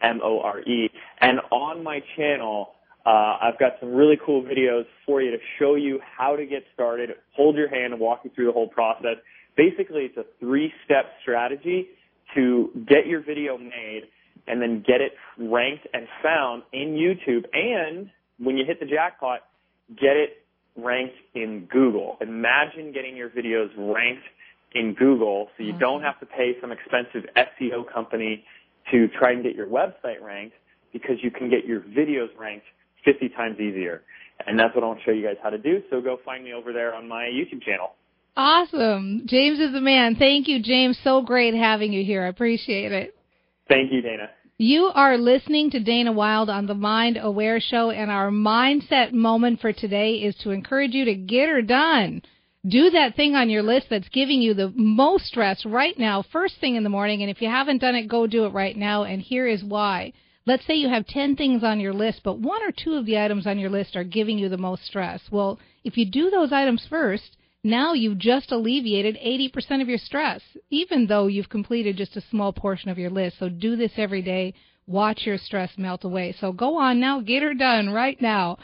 M-O-R-E. 0.03 0.91
And 1.21 1.41
on 1.51 1.83
my 1.83 2.01
channel, 2.17 2.71
Uh, 3.07 3.37
I've 3.45 3.59
got 3.59 3.73
some 3.81 3.93
really 3.93 4.19
cool 4.25 4.43
videos 4.43 4.87
for 5.05 5.21
you 5.21 5.31
to 5.31 5.37
show 5.59 5.75
you 5.75 6.01
how 6.01 6.37
to 6.37 6.47
get 6.47 6.65
started, 6.73 7.11
hold 7.37 7.55
your 7.55 7.69
hand 7.69 7.93
and 7.93 8.01
walk 8.01 8.21
you 8.25 8.31
through 8.35 8.47
the 8.47 8.53
whole 8.53 8.69
process. 8.69 9.17
Basically, 9.59 10.05
it's 10.09 10.17
a 10.17 10.25
three-step 10.41 11.05
strategy 11.21 11.89
to 12.35 12.71
get 12.89 13.07
your 13.07 13.21
video 13.21 13.59
made 13.59 14.05
and 14.47 14.63
then 14.63 14.83
get 14.87 15.03
it 15.03 15.13
ranked 15.37 15.87
and 15.93 16.09
found 16.23 16.63
in 16.73 16.97
YouTube. 16.97 17.45
And 17.53 18.09
when 18.39 18.57
you 18.57 18.65
hit 18.65 18.81
the 18.81 18.87
jackpot, 18.87 19.41
get 19.91 20.17
it 20.17 20.44
ranked 20.77 21.17
in 21.35 21.67
Google. 21.71 22.17
Imagine 22.21 22.93
getting 22.93 23.17
your 23.17 23.31
videos 23.31 23.69
ranked 23.77 24.25
in 24.75 24.95
Google 24.95 25.49
so 25.57 25.63
you 25.63 25.71
mm-hmm. 25.71 25.79
don't 25.81 26.03
have 26.03 26.19
to 26.21 26.27
pay 26.27 26.53
some 26.61 26.73
expensive 26.73 27.29
SEO 27.37 27.91
company 27.93 28.45
to 28.91 29.09
try 29.19 29.33
and 29.33 29.43
get 29.43 29.55
your 29.55 29.67
website 29.67 30.21
ranked 30.21 30.57
because 30.93 31.17
you 31.23 31.31
can 31.31 31.49
get 31.49 31.65
your 31.65 31.81
videos 31.81 32.29
ranked 32.39 32.67
50 33.05 33.29
times 33.31 33.59
easier. 33.61 34.03
And 34.47 34.59
that's 34.59 34.75
what 34.75 34.83
I 34.83 34.89
want 34.89 34.99
to 35.01 35.05
show 35.05 35.13
you 35.13 35.25
guys 35.25 35.37
how 35.43 35.51
to 35.51 35.59
do. 35.59 35.83
So 35.91 36.01
go 36.01 36.19
find 36.25 36.45
me 36.45 36.53
over 36.53 36.73
there 36.73 36.95
on 36.95 37.09
my 37.09 37.25
YouTube 37.25 37.63
channel. 37.63 37.93
Awesome. 38.37 39.23
James 39.27 39.61
is 39.61 39.73
the 39.73 39.81
man. 39.81 40.17
Thank 40.17 40.49
you, 40.49 40.61
James. 40.61 40.99
So 41.05 41.23
great 41.23 41.55
having 41.55 41.93
you 41.93 42.05
here. 42.05 42.25
I 42.25 42.29
appreciate 42.29 42.91
it. 42.91 43.15
Thank 43.69 43.93
you, 43.93 44.01
Dana. 44.03 44.29
You 44.59 44.85
are 44.95 45.19
listening 45.19 45.71
to 45.71 45.81
Dana 45.81 46.13
Wilde 46.13 46.49
on 46.49 46.67
the 46.67 46.77
Mind 46.77 47.19
Aware 47.21 47.59
Show, 47.59 47.91
and 47.91 48.09
our 48.09 48.31
mindset 48.31 49.13
moment 49.13 49.61
for 49.61 49.73
today 49.73 50.23
is 50.23 50.37
to 50.37 50.53
encourage 50.53 50.93
you 50.93 51.07
to 51.07 51.15
get 51.17 51.49
her 51.49 51.61
done. 51.61 52.23
Do 52.65 52.91
that 52.91 53.17
thing 53.17 53.35
on 53.35 53.51
your 53.51 53.65
list 53.65 53.89
that's 53.91 54.09
giving 54.11 54.41
you 54.41 54.55
the 54.55 54.73
most 54.77 55.27
stress 55.27 55.67
right 55.67 55.99
now, 55.99 56.23
first 56.23 56.61
thing 56.61 56.77
in 56.77 56.85
the 56.85 56.89
morning, 56.89 57.21
and 57.21 57.33
if 57.33 57.43
you 57.43 57.49
haven't 57.49 57.81
done 57.81 57.97
it, 57.97 58.07
go 58.07 58.29
do 58.29 58.45
it 58.45 58.51
right 58.51 58.77
now, 58.77 59.03
and 59.03 59.21
here 59.21 59.49
is 59.49 59.65
why. 59.65 60.13
Let's 60.47 60.65
say 60.67 60.75
you 60.75 60.89
have 60.89 61.09
10 61.09 61.35
things 61.35 61.65
on 61.65 61.81
your 61.81 61.93
list, 61.93 62.21
but 62.23 62.39
one 62.39 62.63
or 62.63 62.71
two 62.71 62.95
of 62.95 63.07
the 63.07 63.19
items 63.19 63.49
on 63.49 63.59
your 63.59 63.71
list 63.71 63.97
are 63.97 64.05
giving 64.05 64.39
you 64.39 64.49
the 64.49 64.57
most 64.57 64.85
stress. 64.85 65.21
Well, 65.33 65.59
if 65.83 65.97
you 65.97 66.09
do 66.09 66.31
those 66.31 66.53
items 66.53 66.87
first, 66.89 67.37
now 67.65 67.95
you've 67.95 68.19
just 68.19 68.53
alleviated 68.53 69.17
80% 69.17 69.81
of 69.81 69.89
your 69.89 69.97
stress, 69.97 70.43
even 70.69 71.07
though 71.07 71.29
you've 71.29 71.49
completed 71.49 71.97
just 71.97 72.15
a 72.15 72.21
small 72.21 72.53
portion 72.53 72.91
of 72.91 72.99
your 72.99 73.09
list. 73.09 73.39
So 73.39 73.49
do 73.49 73.75
this 73.75 73.93
every 73.97 74.21
day. 74.21 74.53
Watch 74.87 75.25
your 75.25 75.39
stress 75.39 75.71
melt 75.79 76.05
away. 76.05 76.37
So 76.39 76.53
go 76.53 76.77
on 76.77 77.01
now, 77.01 77.21
get 77.21 77.43
her 77.43 77.55
done 77.55 77.89
right 77.89 78.21
now. 78.21 78.59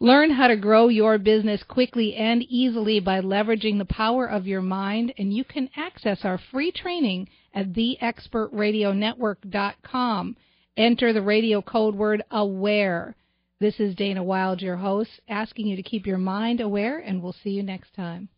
Learn 0.00 0.30
how 0.30 0.46
to 0.46 0.56
grow 0.56 0.88
your 0.88 1.18
business 1.18 1.62
quickly 1.64 2.14
and 2.14 2.42
easily 2.44 2.98
by 2.98 3.20
leveraging 3.20 3.76
the 3.76 3.84
power 3.84 4.24
of 4.24 4.46
your 4.46 4.62
mind, 4.62 5.12
and 5.18 5.34
you 5.34 5.44
can 5.44 5.68
access 5.76 6.24
our 6.24 6.40
free 6.50 6.72
training 6.72 7.28
at 7.52 7.74
theexpertradionetwork.com. 7.74 10.36
Enter 10.78 11.12
the 11.12 11.20
radio 11.20 11.60
code 11.60 11.94
word 11.94 12.22
AWARE. 12.30 13.14
This 13.60 13.78
is 13.80 13.94
Dana 13.94 14.24
Wilde, 14.24 14.62
your 14.62 14.76
host, 14.76 15.20
asking 15.28 15.66
you 15.66 15.76
to 15.76 15.82
keep 15.82 16.06
your 16.06 16.16
mind 16.16 16.62
aware, 16.62 16.98
and 16.98 17.22
we'll 17.22 17.36
see 17.44 17.50
you 17.50 17.62
next 17.62 17.94
time. 17.94 18.30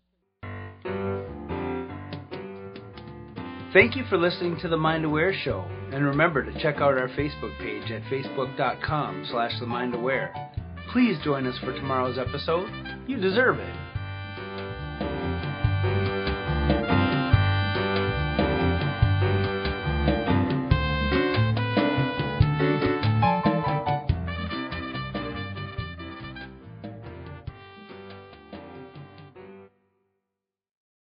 Thank 3.74 3.96
you 3.96 4.04
for 4.08 4.16
listening 4.16 4.58
to 4.60 4.68
the 4.68 4.78
Mind 4.78 5.04
Aware 5.04 5.34
Show, 5.44 5.62
and 5.92 6.02
remember 6.02 6.42
to 6.42 6.62
check 6.62 6.76
out 6.76 6.96
our 6.96 7.08
Facebook 7.08 7.58
page 7.58 7.90
at 7.90 8.00
facebook.com 8.04 9.26
slash 9.30 9.52
the 9.60 9.66
Mind 9.66 9.94
Aware. 9.94 10.32
Please 10.90 11.18
join 11.22 11.46
us 11.46 11.58
for 11.58 11.74
tomorrow's 11.74 12.16
episode. 12.16 12.70
You 13.06 13.18
deserve 13.18 13.58
it. 13.58 13.87